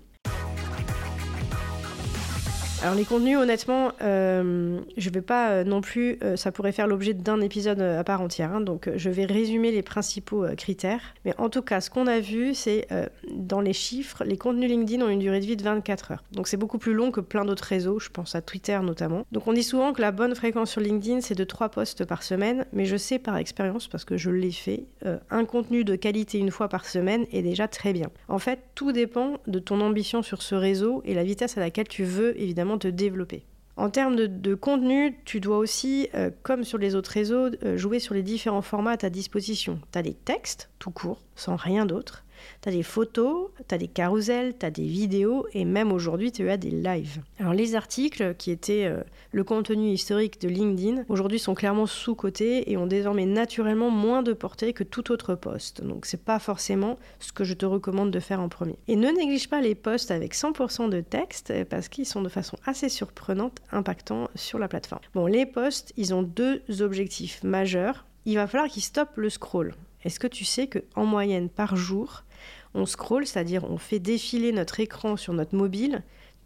Alors 2.88 2.96
les 2.96 3.04
contenus, 3.04 3.38
honnêtement, 3.38 3.92
euh, 4.02 4.80
je 4.96 5.10
vais 5.10 5.22
pas 5.22 5.50
euh, 5.50 5.64
non 5.66 5.82
plus, 5.82 6.18
euh, 6.24 6.38
ça 6.38 6.54
pourrait 6.54 6.72
faire 6.72 6.88
l'objet 6.88 7.14
d'un 7.14 7.42
épisode 7.42 7.82
à 7.82 8.02
part 8.06 8.22
entière, 8.22 8.54
hein, 8.54 8.62
donc 8.62 8.90
je 8.96 9.10
vais 9.10 9.26
résumer 9.26 9.74
les 9.74 9.82
principaux 9.82 10.46
critères. 10.56 11.02
Mais 11.26 11.34
en 11.38 11.50
tout 11.50 11.62
cas, 11.62 11.82
ce 11.82 11.90
qu'on 11.90 12.08
a 12.08 12.22
vu, 12.22 12.54
c'est 12.54 12.88
dans 13.30 13.60
les 13.60 13.74
chiffres, 13.74 14.24
les 14.24 14.38
contenus 14.38 14.70
LinkedIn 14.70 15.04
ont 15.04 15.10
une 15.10 15.20
durée 15.20 15.42
de 15.42 15.46
vie 15.46 15.58
de 15.58 15.64
24 15.64 16.12
heures. 16.12 16.24
Donc 16.32 16.48
c'est 16.48 16.56
beaucoup 16.56 16.78
plus 16.78 16.94
long 16.94 17.12
que 17.12 17.20
plein 17.20 17.44
d'autres 17.44 17.66
réseaux, 17.66 18.00
je 18.00 18.08
pense 18.08 18.36
à 18.36 18.42
Twitter 18.42 18.80
notamment. 18.82 19.26
Donc 19.34 19.48
on 19.48 19.54
dit 19.54 19.64
souvent 19.64 19.92
que 19.92 20.00
la 20.00 20.14
bonne 20.14 20.34
fréquence 20.34 20.72
sur 20.72 20.80
LinkedIn, 20.80 21.20
c'est 21.20 21.36
de 21.36 21.44
3 21.44 21.68
posts 21.68 22.06
par 22.06 22.24
semaine, 22.24 22.66
mais 22.72 22.86
je 22.86 22.96
sais 22.96 23.20
par 23.20 23.36
expérience, 23.36 23.90
parce 23.90 24.06
que 24.06 24.16
je 24.16 24.30
l'ai 24.30 24.54
fait, 24.54 24.86
un 25.30 25.44
contenu 25.44 25.84
de 25.84 25.98
qualité 25.98 26.38
une 26.38 26.52
fois 26.52 26.70
par 26.70 26.86
semaine 26.86 27.26
est 27.34 27.42
déjà 27.42 27.68
très 27.68 27.92
bien. 27.92 28.08
En 28.30 28.40
fait, 28.40 28.60
tout 28.76 28.94
dépend 28.94 29.34
de 29.46 29.60
ton 29.60 29.82
ambition 29.82 30.22
sur 30.22 30.42
ce 30.42 30.56
réseau 30.56 31.02
et 31.04 31.14
la 31.14 31.26
vitesse 31.26 31.58
à 31.58 31.60
laquelle 31.60 31.90
tu 31.90 32.06
veux 32.06 32.40
évidemment 32.42 32.77
te 32.78 32.88
développer. 32.88 33.46
En 33.78 33.92
termes 33.92 34.16
de, 34.16 34.56
contenu, 34.56 35.20
tu 35.24 35.40
dois 35.40 35.60
aussi, 35.60 36.10
euh, 36.16 36.32
comme 36.42 36.64
sur 36.64 36.80
les 36.80 36.96
autres 36.96 37.12
réseaux, 37.12 37.50
euh, 37.64 37.78
jouer 37.78 38.00
sur 38.00 38.16
les 38.16 38.24
différents 38.24 38.64
formats 38.64 38.92
à 38.92 38.98
ta 38.98 39.12
disposition. 39.12 39.80
Tu 39.92 40.00
as 40.00 40.02
des 40.02 40.16
textes, 40.16 40.72
tout 40.80 40.90
court, 40.90 41.22
sans 41.36 41.56
rien 41.56 41.86
d'autre. 41.86 42.24
Tu 42.62 42.70
as 42.70 42.72
des 42.72 42.84
photos, 42.84 43.50
tu 43.68 43.76
as 43.76 43.78
des 43.78 43.88
carousels, 43.88 44.58
tu 44.58 44.66
as 44.66 44.72
des 44.72 44.86
vidéos 44.86 45.46
et 45.54 45.66
même 45.66 45.92
aujourd'hui 45.92 46.32
tu 46.32 46.50
as 46.50 46.58
des 46.58 46.72
lives. 46.72 47.22
Alors 47.40 47.54
les 47.54 47.76
articles 47.76 48.36
qui 48.36 48.52
étaient 48.52 48.86
euh, 48.86 49.02
le 49.32 49.44
contenu 49.44 49.90
historique 49.90 50.42
de 50.42 50.48
LinkedIn 50.48 51.04
aujourd'hui 51.10 51.40
sont 51.40 51.56
clairement 51.56 51.86
sous-cotés 51.86 52.72
et 52.72 52.78
ont 52.78 52.88
désormais 52.88 53.26
naturellement 53.26 53.90
moins 53.90 54.24
de 54.24 54.34
portée 54.34 54.74
que 54.74 54.84
tout 54.84 55.12
autre 55.12 55.36
poste. 55.36 55.84
Donc 55.84 56.06
c'est 56.06 56.24
pas 56.24 56.40
forcément 56.40 56.98
ce 57.20 57.32
que 57.32 57.44
je 57.44 57.54
te 57.54 57.66
recommande 57.66 58.12
de 58.12 58.20
faire 58.20 58.42
en 58.42 58.50
premier. 58.50 58.78
Et 58.88 58.96
ne 58.96 59.10
néglige 59.10 59.50
pas 59.50 59.62
les 59.62 59.76
posts 59.76 60.12
avec 60.12 60.36
100% 60.36 60.90
de 60.90 61.02
texte 61.02 61.54
parce 61.70 61.90
qu'ils 61.90 62.06
sont 62.06 62.22
de 62.22 62.30
façon 62.30 62.58
assez 62.66 62.90
surprenante 62.90 63.60
impactants 63.72 64.30
sur 64.36 64.60
la 64.60 64.68
plateforme. 64.68 65.02
Bon, 65.14 65.26
les 65.26 65.46
posts, 65.46 65.94
ils 65.98 66.14
ont 66.14 66.24
deux 66.24 66.62
objectifs 66.80 67.44
majeurs. 67.44 68.06
Il 68.26 68.36
va 68.36 68.48
falloir 68.48 68.70
qu'ils 68.70 68.84
stoppent 68.84 69.18
le 69.18 69.30
scroll. 69.30 69.74
Est-ce 70.04 70.20
que 70.20 70.28
tu 70.28 70.46
sais 70.46 70.68
qu'en 70.68 71.06
moyenne 71.06 71.50
par 71.50 71.76
jour, 71.76 72.24
on 72.74 72.86
scroll, 72.86 73.26
c'est-à-dire 73.26 73.64
on 73.64 73.78
fait 73.78 74.00
défiler 74.00 74.52
notre 74.52 74.80
écran 74.80 75.18
sur 75.18 75.34
notre 75.34 75.56
mobile 75.56 76.04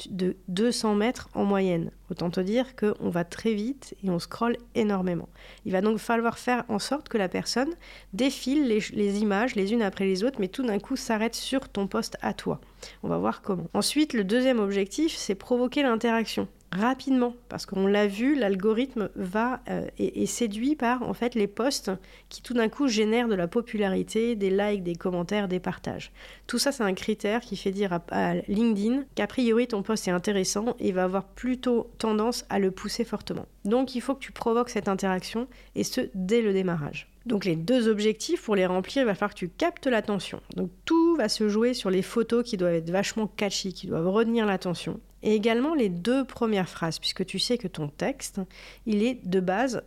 de 0.09 0.35
200 0.47 0.95
mètres 0.95 1.29
en 1.33 1.43
moyenne. 1.43 1.91
Autant 2.09 2.29
te 2.29 2.39
dire 2.39 2.75
qu'on 2.75 3.09
va 3.09 3.23
très 3.23 3.53
vite 3.53 3.95
et 4.03 4.09
on 4.09 4.19
scrolle 4.19 4.57
énormément. 4.75 5.29
Il 5.65 5.71
va 5.71 5.81
donc 5.81 5.99
falloir 5.99 6.39
faire 6.39 6.63
en 6.69 6.79
sorte 6.79 7.09
que 7.09 7.17
la 7.17 7.29
personne 7.29 7.73
défile 8.13 8.67
les 8.67 9.19
images 9.19 9.55
les 9.55 9.73
unes 9.73 9.81
après 9.81 10.05
les 10.05 10.23
autres, 10.23 10.39
mais 10.39 10.47
tout 10.47 10.63
d'un 10.63 10.79
coup 10.79 10.95
s'arrête 10.95 11.35
sur 11.35 11.69
ton 11.69 11.87
poste 11.87 12.17
à 12.21 12.33
toi. 12.33 12.59
On 13.03 13.07
va 13.07 13.17
voir 13.17 13.41
comment. 13.41 13.67
Ensuite, 13.73 14.13
le 14.13 14.23
deuxième 14.23 14.59
objectif, 14.59 15.15
c'est 15.15 15.35
provoquer 15.35 15.83
l'interaction 15.83 16.47
rapidement 16.71 17.35
parce 17.49 17.65
qu'on 17.65 17.85
l'a 17.85 18.07
vu 18.07 18.35
l'algorithme 18.35 19.09
va 19.15 19.61
euh, 19.69 19.85
et, 19.97 20.25
séduit 20.25 20.75
par 20.75 21.03
en 21.03 21.13
fait 21.13 21.35
les 21.35 21.47
posts 21.47 21.91
qui 22.29 22.41
tout 22.41 22.53
d'un 22.53 22.69
coup 22.69 22.87
génèrent 22.87 23.27
de 23.27 23.35
la 23.35 23.47
popularité 23.47 24.35
des 24.35 24.49
likes 24.49 24.83
des 24.83 24.95
commentaires 24.95 25.47
des 25.47 25.59
partages. 25.59 26.11
Tout 26.47 26.59
ça 26.59 26.71
c'est 26.71 26.83
un 26.83 26.93
critère 26.93 27.41
qui 27.41 27.57
fait 27.57 27.71
dire 27.71 27.99
à, 28.09 28.35
LinkedIn 28.47 29.03
qu'a 29.15 29.27
priori 29.27 29.67
ton 29.67 29.83
post 29.83 30.07
est 30.07 30.11
intéressant 30.11 30.75
et 30.79 30.91
va 30.91 31.03
avoir 31.03 31.25
plutôt 31.25 31.91
tendance 31.97 32.45
à 32.49 32.59
le 32.59 32.71
pousser 32.71 33.03
fortement. 33.03 33.45
Donc 33.65 33.95
il 33.95 34.01
faut 34.01 34.15
que 34.15 34.23
tu 34.23 34.31
provoques 34.31 34.69
cette 34.69 34.87
interaction 34.87 35.47
et 35.75 35.83
ce 35.83 36.01
dès 36.15 36.41
le 36.41 36.53
démarrage. 36.53 37.09
Donc 37.25 37.45
les 37.45 37.55
deux 37.55 37.87
objectifs, 37.87 38.41
pour 38.41 38.55
les 38.55 38.65
remplir, 38.65 39.03
il 39.03 39.05
va 39.05 39.13
falloir 39.13 39.33
que 39.33 39.39
tu 39.39 39.49
captes 39.49 39.85
l'attention. 39.85 40.41
Donc 40.55 40.71
tout 40.85 41.15
va 41.15 41.29
se 41.29 41.49
jouer 41.49 41.75
sur 41.75 41.91
les 41.91 42.01
photos 42.01 42.43
qui 42.43 42.57
doivent 42.57 42.73
être 42.73 42.89
vachement 42.89 43.27
catchy, 43.27 43.73
qui 43.73 43.85
doivent 43.85 44.07
retenir 44.07 44.47
l'attention 44.47 44.99
et 45.23 45.35
également 45.35 45.73
les 45.75 45.89
deux 45.89 46.25
premières 46.25 46.69
phrases, 46.69 46.99
puisque 46.99 47.25
tu 47.25 47.39
sais 47.39 47.57
que 47.57 47.67
ton 47.67 47.87
texte, 47.87 48.41
il 48.85 49.03
est 49.03 49.25
de 49.27 49.39
base 49.39 49.83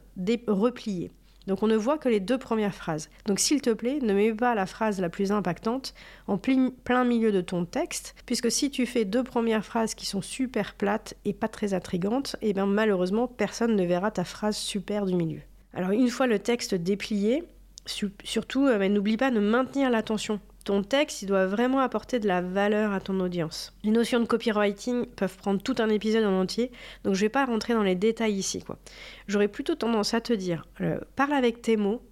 replié. 0.47 1.11
Donc 1.47 1.63
on 1.63 1.67
ne 1.67 1.77
voit 1.77 1.99
que 1.99 2.09
les 2.09 2.21
deux 2.21 2.39
premières 2.39 2.75
phrases. 2.75 3.11
Donc 3.27 3.39
s'il 3.39 3.61
te 3.61 3.71
plaît, 3.71 3.99
ne 4.01 4.15
mets 4.15 4.33
pas 4.33 4.55
la 4.55 4.67
phrase 4.67 5.01
la 5.01 5.11
plus 5.11 5.31
impactante 5.31 5.95
en 6.27 6.39
plein 6.39 7.05
milieu 7.05 7.33
de 7.33 7.41
ton 7.41 7.65
texte, 7.65 8.15
puisque 8.27 8.51
si 8.51 8.71
tu 8.71 8.87
fais 8.87 9.05
deux 9.05 9.23
premières 9.23 9.65
phrases 9.65 9.95
qui 9.95 10.07
sont 10.07 10.23
super 10.23 10.75
plates 10.75 11.15
et 11.25 11.33
pas 11.33 11.49
très 11.49 11.75
intrigantes, 11.75 12.37
eh 12.41 12.53
bien 12.53 12.67
malheureusement 12.67 13.29
personne 13.29 13.77
ne 13.77 13.85
verra 13.85 14.11
ta 14.11 14.25
phrase 14.25 14.57
super 14.57 15.05
du 15.05 15.15
milieu. 15.15 15.41
Alors 15.75 15.91
une 15.91 16.09
fois 16.09 16.27
le 16.27 16.39
texte 16.39 16.75
déplié, 16.75 17.45
surtout 18.25 18.67
euh, 18.67 18.89
n'oublie 18.89 19.17
pas 19.17 19.31
de 19.31 19.41
maintenir 19.41 19.91
l'attention 19.91 20.41
ton 20.65 20.83
texte, 20.83 21.23
il 21.23 21.27
doit 21.27 21.47
vraiment 21.47 21.81
apporter 21.81 22.19
de 22.19 22.27
la 22.27 22.41
valeur 22.41 22.93
à 22.93 23.01
ton 23.01 23.21
audience. 23.21 23.73
Les 23.85 23.91
notions 23.91 24.21
de 24.21 24.25
copywriting 24.25 25.07
peuvent 25.07 25.37
prendre 25.37 25.63
tout 25.63 25.77
un 25.79 25.89
épisode 25.91 26.25
en 26.25 26.41
entier, 26.41 26.71
donc 27.05 27.15
je 27.15 27.21
ne 27.21 27.27
vais 27.27 27.31
pas 27.31 27.45
rentrer 27.45 27.75
dans 27.75 27.83
les 27.83 27.95
détails 27.95 28.35
ici. 28.35 28.65
J'aurais 29.29 29.49
plutôt 29.49 29.75
tendance 29.75 30.15
à 30.15 30.21
te 30.21 30.33
dire, 30.33 30.67
euh, 30.81 30.99
parle 31.17 31.35
avec 31.35 31.63
tes 31.63 31.77
mots, 31.77 32.03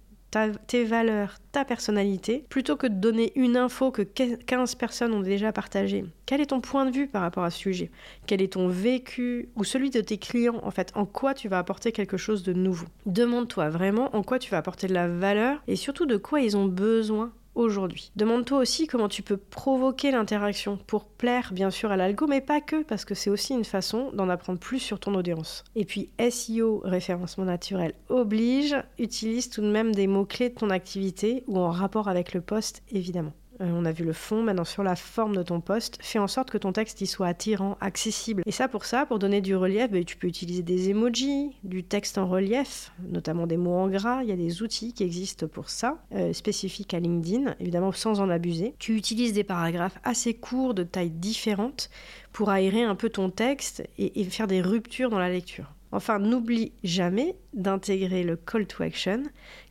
tes 0.67 0.83
valeurs, 0.83 1.37
ta 1.51 1.63
personnalité, 1.65 2.45
plutôt 2.49 2.75
que 2.75 2.87
de 2.87 2.95
donner 2.95 3.31
une 3.35 3.57
info 3.57 3.91
que 3.91 4.01
15 4.01 4.75
personnes 4.75 5.13
ont 5.13 5.21
déjà 5.21 5.51
partagée. 5.51 6.05
Quel 6.25 6.41
est 6.41 6.47
ton 6.47 6.61
point 6.61 6.85
de 6.85 6.91
vue 6.91 7.07
par 7.07 7.21
rapport 7.21 7.43
à 7.43 7.51
ce 7.51 7.59
sujet? 7.59 7.91
Quel 8.25 8.41
est 8.41 8.53
ton 8.53 8.67
vécu 8.67 9.49
ou 9.55 9.63
celui 9.63 9.89
de 9.89 10.01
tes 10.01 10.17
clients 10.17 10.59
En 10.63 10.71
fait, 10.71 10.91
en 10.95 11.05
quoi 11.05 11.33
tu 11.33 11.49
vas 11.49 11.59
apporter 11.59 11.91
quelque 11.91 12.17
chose 12.17 12.43
de 12.43 12.53
nouveau? 12.53 12.87
Demande-toi 13.05 13.69
vraiment 13.69 14.15
en 14.15 14.23
quoi 14.23 14.39
tu 14.39 14.49
vas 14.49 14.57
apporter 14.57 14.87
de 14.87 14.93
la 14.93 15.07
valeur 15.07 15.61
et 15.67 15.75
surtout 15.75 16.05
de 16.05 16.17
quoi 16.17 16.41
ils 16.41 16.57
ont 16.57 16.65
besoin 16.65 17.31
aujourd'hui. 17.55 18.11
Demande-toi 18.15 18.59
aussi 18.59 18.87
comment 18.87 19.09
tu 19.09 19.21
peux 19.21 19.37
provoquer 19.37 20.11
l'interaction 20.11 20.77
pour 20.87 21.05
plaire 21.05 21.51
bien 21.53 21.71
sûr 21.71 21.91
à 21.91 21.97
l'algo, 21.97 22.27
mais 22.27 22.41
pas 22.41 22.61
que, 22.61 22.83
parce 22.83 23.05
que 23.05 23.15
c'est 23.15 23.29
aussi 23.29 23.53
une 23.53 23.65
façon 23.65 24.11
d'en 24.13 24.29
apprendre 24.29 24.59
plus 24.59 24.79
sur 24.79 24.99
ton 24.99 25.15
audience. 25.15 25.63
Et 25.75 25.85
puis 25.85 26.09
SEO, 26.29 26.81
référencement 26.83 27.45
naturel, 27.45 27.93
oblige, 28.09 28.75
utilise 28.99 29.49
tout 29.49 29.61
de 29.61 29.71
même 29.71 29.93
des 29.93 30.07
mots-clés 30.07 30.49
de 30.49 30.55
ton 30.55 30.69
activité 30.69 31.43
ou 31.47 31.59
en 31.59 31.71
rapport 31.71 32.07
avec 32.07 32.33
le 32.33 32.41
poste 32.41 32.83
évidemment. 32.91 33.33
Euh, 33.61 33.69
on 33.71 33.85
a 33.85 33.91
vu 33.91 34.03
le 34.03 34.13
fond, 34.13 34.41
maintenant 34.43 34.63
sur 34.63 34.83
la 34.83 34.95
forme 34.95 35.35
de 35.35 35.43
ton 35.43 35.61
poste, 35.61 35.97
fais 36.01 36.19
en 36.19 36.27
sorte 36.27 36.49
que 36.49 36.57
ton 36.57 36.71
texte 36.71 37.01
y 37.01 37.07
soit 37.07 37.27
attirant, 37.27 37.77
accessible. 37.81 38.43
Et 38.45 38.51
ça, 38.51 38.67
pour 38.67 38.85
ça, 38.85 39.05
pour 39.05 39.19
donner 39.19 39.41
du 39.41 39.55
relief, 39.55 39.91
bah, 39.91 40.03
tu 40.03 40.17
peux 40.17 40.27
utiliser 40.27 40.63
des 40.63 40.89
emojis, 40.89 41.55
du 41.63 41.83
texte 41.83 42.17
en 42.17 42.27
relief, 42.27 42.91
notamment 43.07 43.47
des 43.47 43.57
mots 43.57 43.75
en 43.75 43.87
gras. 43.87 44.23
Il 44.23 44.29
y 44.29 44.31
a 44.31 44.37
des 44.37 44.61
outils 44.61 44.93
qui 44.93 45.03
existent 45.03 45.47
pour 45.47 45.69
ça, 45.69 45.97
euh, 46.13 46.33
spécifiques 46.33 46.93
à 46.93 46.99
LinkedIn, 46.99 47.55
évidemment 47.59 47.91
sans 47.91 48.19
en 48.19 48.29
abuser. 48.29 48.75
Tu 48.79 48.95
utilises 48.95 49.33
des 49.33 49.43
paragraphes 49.43 49.99
assez 50.03 50.33
courts 50.33 50.73
de 50.73 50.83
tailles 50.83 51.11
différentes 51.11 51.89
pour 52.31 52.49
aérer 52.49 52.83
un 52.83 52.95
peu 52.95 53.09
ton 53.09 53.29
texte 53.29 53.87
et 53.99 54.23
faire 54.23 54.47
des 54.47 54.61
ruptures 54.61 55.09
dans 55.09 55.19
la 55.19 55.29
lecture. 55.29 55.71
Enfin, 55.93 56.17
n'oublie 56.17 56.71
jamais 56.83 57.35
d'intégrer 57.53 58.23
le 58.23 58.35
call 58.35 58.65
to 58.65 58.81
action. 58.81 59.21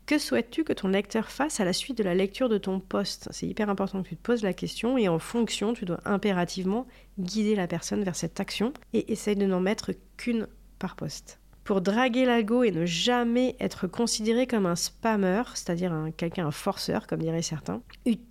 Que 0.05 0.19
souhaites-tu 0.19 0.65
que 0.65 0.73
ton 0.73 0.89
lecteur 0.89 1.31
fasse 1.31 1.61
à 1.61 1.65
la 1.65 1.73
suite 1.73 1.97
de 1.97 2.03
la 2.03 2.15
lecture 2.15 2.49
de 2.49 2.59
ton 2.59 2.81
poste? 2.81 3.29
C'est 3.31 3.47
hyper 3.47 3.71
important 3.71 4.03
que 4.03 4.09
tu 4.09 4.17
te 4.17 4.23
poses 4.23 4.43
la 4.43 4.53
question 4.53 4.99
et 4.99 5.09
en 5.09 5.21
fonction, 5.21 5.75
tu 5.75 5.85
dois 5.85 6.01
impérativement 6.05 6.87
guider 7.19 7.55
la 7.55 7.69
personne 7.69 8.03
vers 8.03 8.17
cette 8.17 8.41
action 8.41 8.73
et 8.93 9.13
essaye 9.13 9.37
de 9.37 9.47
n'en 9.47 9.61
mettre 9.61 9.93
qu'une 10.17 10.49
par 10.81 10.97
poste. 10.97 11.39
Pour 11.63 11.81
draguer 11.81 12.25
l'algo 12.25 12.65
et 12.65 12.73
ne 12.73 12.85
jamais 12.85 13.55
être 13.61 13.87
considéré 13.87 14.49
comme 14.49 14.67
un 14.67 14.75
spammer, 14.75 15.45
c'est-à-dire 15.55 15.93
un, 15.93 16.11
quelqu'un, 16.11 16.49
un 16.49 16.51
forceur, 16.51 17.07
comme 17.07 17.23
diraient 17.23 17.41
certains, 17.41 17.83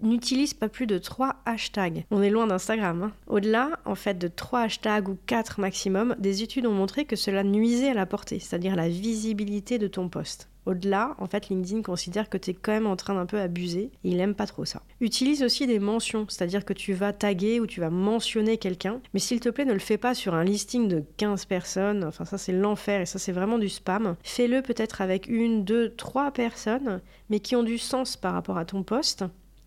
n'utilise 0.01 0.53
pas 0.53 0.67
plus 0.67 0.85
de 0.85 0.97
3 0.97 1.37
hashtags. 1.45 2.05
On 2.11 2.21
est 2.21 2.29
loin 2.29 2.47
d'Instagram. 2.47 3.03
Hein. 3.03 3.13
Au-delà, 3.27 3.79
en 3.85 3.95
fait, 3.95 4.17
de 4.17 4.27
3 4.27 4.63
hashtags 4.63 5.07
ou 5.07 5.17
4 5.27 5.61
maximum, 5.61 6.17
des 6.19 6.43
études 6.43 6.65
ont 6.65 6.73
montré 6.73 7.05
que 7.05 7.15
cela 7.15 7.45
nuisait 7.45 7.91
à 7.91 7.93
la 7.93 8.05
portée, 8.05 8.39
c'est-à-dire 8.39 8.75
la 8.75 8.89
visibilité 8.89 9.79
de 9.79 9.87
ton 9.87 10.09
poste. 10.09 10.50
Au-delà, 10.65 11.15
en 11.17 11.27
fait, 11.27 11.49
LinkedIn 11.49 11.81
considère 11.81 12.29
que 12.29 12.37
tu 12.37 12.51
es 12.51 12.53
quand 12.53 12.71
même 12.71 12.87
en 12.87 12.95
train 12.95 13.15
d'un 13.15 13.25
peu 13.25 13.39
abuser. 13.39 13.91
Il 14.03 14.19
aime 14.19 14.35
pas 14.35 14.45
trop 14.45 14.65
ça. 14.65 14.83
Utilise 14.99 15.43
aussi 15.43 15.65
des 15.65 15.79
mentions, 15.79 16.25
c'est-à-dire 16.29 16.65
que 16.65 16.73
tu 16.73 16.93
vas 16.93 17.13
taguer 17.13 17.59
ou 17.59 17.67
tu 17.67 17.79
vas 17.79 17.89
mentionner 17.89 18.57
quelqu'un. 18.57 19.01
Mais 19.13 19.19
s'il 19.19 19.39
te 19.39 19.49
plaît, 19.49 19.65
ne 19.65 19.73
le 19.73 19.79
fais 19.79 19.97
pas 19.97 20.13
sur 20.13 20.33
un 20.33 20.43
listing 20.43 20.87
de 20.87 21.03
15 21.17 21.45
personnes. 21.45 22.03
Enfin, 22.03 22.25
ça, 22.25 22.37
c'est 22.37 22.53
l'enfer 22.53 23.01
et 23.01 23.05
ça, 23.05 23.19
c'est 23.19 23.31
vraiment 23.31 23.57
du 23.57 23.69
spam. 23.69 24.15
Fais-le 24.23 24.61
peut-être 24.61 25.01
avec 25.01 25.27
une, 25.27 25.63
deux, 25.63 25.93
trois 25.95 26.31
personnes, 26.31 27.01
mais 27.29 27.39
qui 27.39 27.55
ont 27.55 27.63
du 27.63 27.77
sens 27.77 28.15
par 28.15 28.33
rapport 28.33 28.57
à 28.57 28.65
ton 28.65 28.83
poste. 28.83 29.25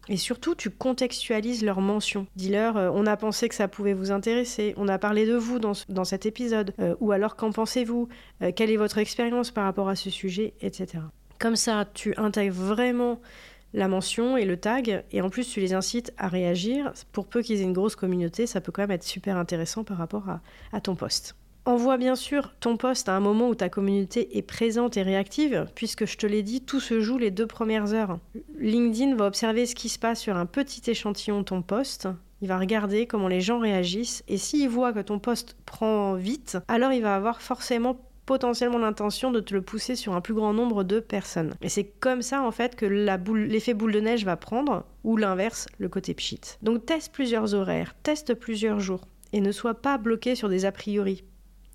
Et 0.08 0.16
surtout, 0.16 0.54
tu 0.54 0.70
contextualises 0.70 1.64
leurs 1.64 1.80
mentions. 1.80 2.26
Dis-leur, 2.36 2.76
euh, 2.76 2.90
on 2.92 3.06
a 3.06 3.16
pensé 3.16 3.48
que 3.48 3.54
ça 3.54 3.68
pouvait 3.68 3.94
vous 3.94 4.10
intéresser, 4.10 4.74
on 4.76 4.88
a 4.88 4.98
parlé 4.98 5.26
de 5.26 5.34
vous 5.34 5.58
dans, 5.58 6.04
cet 6.04 6.26
épisode, 6.26 6.74
euh, 6.78 6.94
ou 7.00 7.12
alors 7.12 7.36
qu'en 7.36 7.52
pensez-vous, 7.52 8.08
euh, 8.42 8.52
quelle 8.54 8.70
est 8.70 8.76
votre 8.76 8.98
expérience 8.98 9.50
par 9.50 9.64
rapport 9.64 9.88
à 9.88 9.96
ce 9.96 10.10
sujet, 10.10 10.54
etc. 10.60 11.02
Comme 11.38 11.56
ça, 11.56 11.86
tu 11.94 12.14
intègres 12.16 12.54
vraiment 12.54 13.20
la 13.72 13.88
mention 13.88 14.36
et 14.36 14.44
le 14.44 14.56
tag, 14.56 15.04
et 15.10 15.20
en 15.20 15.30
plus 15.30 15.48
tu 15.48 15.60
les 15.60 15.74
incites 15.74 16.12
à 16.16 16.28
réagir. 16.28 16.92
Pour 17.12 17.26
peu 17.26 17.42
qu'ils 17.42 17.60
aient 17.60 17.64
une 17.64 17.72
grosse 17.72 17.96
communauté, 17.96 18.46
ça 18.46 18.60
peut 18.60 18.72
quand 18.72 18.82
même 18.82 18.92
être 18.92 19.02
super 19.02 19.36
intéressant 19.36 19.84
par 19.84 19.96
rapport 19.96 20.28
à, 20.28 20.40
à 20.72 20.80
ton 20.80 20.94
poste. 20.94 21.34
Envoie 21.66 21.96
bien 21.96 22.14
sûr 22.14 22.52
ton 22.60 22.76
poste 22.76 23.08
à 23.08 23.16
un 23.16 23.20
moment 23.20 23.48
où 23.48 23.54
ta 23.54 23.70
communauté 23.70 24.36
est 24.36 24.42
présente 24.42 24.98
et 24.98 25.02
réactive, 25.02 25.66
puisque 25.74 26.04
je 26.04 26.18
te 26.18 26.26
l'ai 26.26 26.42
dit, 26.42 26.60
tout 26.60 26.80
se 26.80 27.00
joue 27.00 27.16
les 27.16 27.30
deux 27.30 27.46
premières 27.46 27.94
heures. 27.94 28.18
LinkedIn 28.58 29.16
va 29.16 29.26
observer 29.26 29.64
ce 29.64 29.74
qui 29.74 29.88
se 29.88 29.98
passe 29.98 30.20
sur 30.20 30.36
un 30.36 30.44
petit 30.44 30.90
échantillon 30.90 31.38
de 31.38 31.44
ton 31.44 31.62
poste. 31.62 32.06
Il 32.42 32.48
va 32.48 32.58
regarder 32.58 33.06
comment 33.06 33.28
les 33.28 33.40
gens 33.40 33.60
réagissent 33.60 34.22
et 34.28 34.36
s'il 34.36 34.68
voit 34.68 34.92
que 34.92 35.00
ton 35.00 35.18
poste 35.18 35.56
prend 35.64 36.12
vite, 36.14 36.58
alors 36.68 36.92
il 36.92 37.00
va 37.00 37.16
avoir 37.16 37.40
forcément 37.40 37.98
potentiellement 38.26 38.78
l'intention 38.78 39.30
de 39.30 39.40
te 39.40 39.54
le 39.54 39.62
pousser 39.62 39.96
sur 39.96 40.14
un 40.14 40.20
plus 40.20 40.34
grand 40.34 40.52
nombre 40.52 40.84
de 40.84 41.00
personnes. 41.00 41.54
Et 41.62 41.70
c'est 41.70 41.84
comme 41.84 42.20
ça 42.20 42.42
en 42.42 42.50
fait 42.50 42.76
que 42.76 42.84
l'effet 42.84 43.72
boule 43.72 43.92
de 43.92 44.00
neige 44.00 44.26
va 44.26 44.36
prendre, 44.36 44.84
ou 45.02 45.16
l'inverse, 45.16 45.66
le 45.78 45.88
côté 45.88 46.12
pchit. 46.12 46.40
Donc 46.60 46.84
teste 46.84 47.12
plusieurs 47.12 47.54
horaires, 47.54 47.94
teste 48.02 48.34
plusieurs 48.34 48.80
jours, 48.80 49.06
et 49.32 49.40
ne 49.40 49.52
sois 49.52 49.74
pas 49.74 49.96
bloqué 49.96 50.34
sur 50.34 50.50
des 50.50 50.66
a 50.66 50.72
priori. 50.72 51.24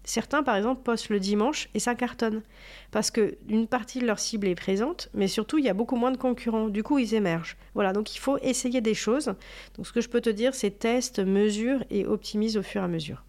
Certains, 0.09 0.41
par 0.41 0.55
exemple, 0.55 0.81
postent 0.81 1.09
le 1.09 1.19
dimanche 1.19 1.69
et 1.75 1.79
ça 1.79 1.93
cartonne. 1.93 2.41
Parce 2.89 3.11
qu'une 3.11 3.67
partie 3.67 3.99
de 3.99 4.07
leur 4.07 4.17
cible 4.17 4.47
est 4.47 4.55
présente, 4.55 5.07
mais 5.13 5.27
surtout, 5.27 5.59
il 5.59 5.65
y 5.65 5.69
a 5.69 5.75
beaucoup 5.75 5.97
moins 5.97 6.09
de 6.09 6.17
concurrents. 6.17 6.67
Du 6.67 6.81
coup, 6.81 6.97
ils 6.97 7.13
émergent. 7.13 7.57
Voilà, 7.75 7.93
donc 7.93 8.15
il 8.15 8.17
faut 8.17 8.39
essayer 8.39 8.81
des 8.81 8.95
choses. 8.95 9.35
Donc, 9.77 9.85
ce 9.85 9.93
que 9.93 10.01
je 10.01 10.09
peux 10.09 10.19
te 10.19 10.31
dire, 10.31 10.55
c'est 10.55 10.71
teste, 10.71 11.19
mesure 11.19 11.83
et 11.91 12.07
optimise 12.07 12.57
au 12.57 12.63
fur 12.63 12.81
et 12.81 12.85
à 12.85 12.87
mesure. 12.87 13.23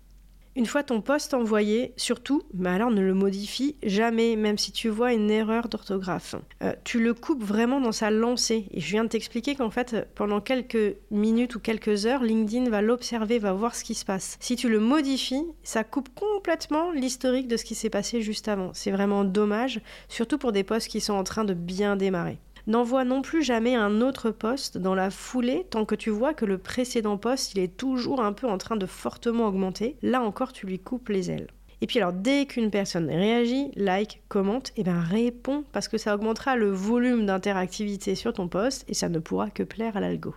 Une 0.57 0.67
fois 0.67 0.83
ton 0.83 1.01
poste 1.01 1.33
envoyé, 1.33 1.93
surtout, 1.97 2.43
mais 2.55 2.71
alors 2.71 2.91
ne 2.91 3.01
le 3.01 3.15
modifie 3.15 3.77
jamais, 3.85 4.35
même 4.35 4.59
si 4.59 4.73
tu 4.73 4.89
vois 4.89 5.13
une 5.13 5.31
erreur 5.31 5.69
d'orthographe. 5.69 6.35
Euh, 6.63 6.73
tu 6.83 7.01
le 7.01 7.15
coupes 7.15 7.43
vraiment 7.43 7.81
dans 7.81 7.93
sa 7.93 8.11
lancée. 8.11 8.67
Et 8.73 8.81
je 8.81 8.91
viens 8.91 9.05
de 9.05 9.09
t'expliquer 9.09 9.55
qu'en 9.55 9.71
fait, 9.71 10.09
pendant 10.17 10.41
quelques 10.41 10.97
minutes 11.13 11.55
ou 11.55 11.61
quelques 11.61 12.05
heures, 12.05 12.25
LinkedIn 12.25 12.69
va 12.69 12.83
l'observer, 12.83 13.39
va 13.39 13.53
voir 13.53 13.77
ce 13.77 13.85
qui 13.85 13.95
se 13.95 14.05
passe. 14.05 14.39
Si 14.41 14.57
tu 14.57 14.69
le 14.69 14.81
modifies, 14.81 15.47
ça 15.63 15.85
coupe 15.85 16.09
complètement 16.15 16.91
l'historique 16.91 17.47
de 17.47 17.57
ce 17.57 17.65
qui 17.65 17.77
s'est 17.77 17.89
passé 17.89 18.21
juste 18.21 18.49
avant. 18.49 18.73
C'est 18.75 18.91
vraiment 18.91 19.25
dommage, 19.25 19.81
surtout 20.09 20.37
pour 20.37 20.51
des 20.51 20.65
postes 20.65 20.89
qui 20.89 21.01
sont 21.01 21.15
en 21.15 21.25
train 21.25 21.45
de 21.45 21.55
bien 21.55 21.95
démarrer. 21.95 22.39
N'envoie 22.71 23.03
non 23.03 23.21
plus 23.21 23.43
jamais 23.43 23.75
un 23.75 24.01
autre 24.01 24.31
poste 24.31 24.79
dans 24.79 24.95
la 24.95 25.11
foulée 25.11 25.67
tant 25.71 25.85
que 25.85 25.97
tu 25.97 26.09
vois 26.09 26.35
que 26.35 26.45
le 26.45 26.57
précédent 26.57 27.17
poste 27.17 27.53
il 27.53 27.59
est 27.59 27.77
toujours 27.77 28.21
un 28.21 28.33
peu 28.33 28.47
en 28.47 28.59
train 28.59 28.77
de 28.77 28.87
fortement 28.87 29.49
augmenter. 29.49 29.97
Là 30.03 30.23
encore, 30.23 30.53
tu 30.53 30.67
lui 30.67 30.79
coupes 30.79 31.09
les 31.09 31.33
ailes. 31.33 31.49
Et 31.81 31.89
puis 31.89 31.99
alors, 31.99 32.13
dès 32.13 32.47
qu'une 32.47 32.71
personne 32.71 33.09
réagit, 33.09 33.73
like, 33.75 34.23
commente, 34.29 34.69
et 34.77 34.83
eh 34.83 34.85
ben 34.85 35.01
réponds 35.01 35.65
parce 35.73 35.89
que 35.89 35.99
ça 35.99 36.15
augmentera 36.15 36.55
le 36.55 36.71
volume 36.71 37.27
d'interactivité 37.27 38.15
sur 38.15 38.33
ton 38.33 38.47
poste 38.47 38.85
et 38.87 38.95
ça 38.95 39.09
ne 39.09 39.19
pourra 39.19 39.51
que 39.51 39.65
plaire 39.65 39.97
à 39.97 40.01
l'algo. 40.01 40.37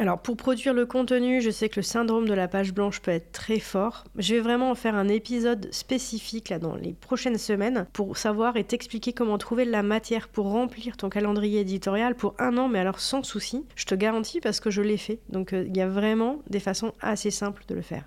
Alors 0.00 0.20
pour 0.20 0.36
produire 0.36 0.74
le 0.74 0.86
contenu, 0.86 1.40
je 1.40 1.50
sais 1.50 1.68
que 1.68 1.80
le 1.80 1.82
syndrome 1.82 2.28
de 2.28 2.34
la 2.34 2.46
page 2.46 2.72
blanche 2.72 3.00
peut 3.00 3.10
être 3.10 3.32
très 3.32 3.58
fort. 3.58 4.04
Je 4.16 4.36
vais 4.36 4.40
vraiment 4.40 4.70
en 4.70 4.76
faire 4.76 4.94
un 4.94 5.08
épisode 5.08 5.68
spécifique 5.72 6.50
là 6.50 6.60
dans 6.60 6.76
les 6.76 6.92
prochaines 6.92 7.36
semaines 7.36 7.88
pour 7.92 8.16
savoir 8.16 8.56
et 8.56 8.62
t'expliquer 8.62 9.12
comment 9.12 9.38
trouver 9.38 9.64
la 9.64 9.82
matière 9.82 10.28
pour 10.28 10.52
remplir 10.52 10.96
ton 10.96 11.08
calendrier 11.08 11.60
éditorial 11.62 12.14
pour 12.14 12.36
un 12.38 12.56
an, 12.58 12.68
mais 12.68 12.78
alors 12.78 13.00
sans 13.00 13.24
souci. 13.24 13.66
Je 13.74 13.86
te 13.86 13.96
garantis 13.96 14.40
parce 14.40 14.60
que 14.60 14.70
je 14.70 14.82
l'ai 14.82 14.98
fait. 14.98 15.18
Donc 15.30 15.52
euh, 15.52 15.64
il 15.66 15.76
y 15.76 15.80
a 15.80 15.88
vraiment 15.88 16.42
des 16.48 16.60
façons 16.60 16.92
assez 17.00 17.32
simples 17.32 17.64
de 17.66 17.74
le 17.74 17.82
faire. 17.82 18.04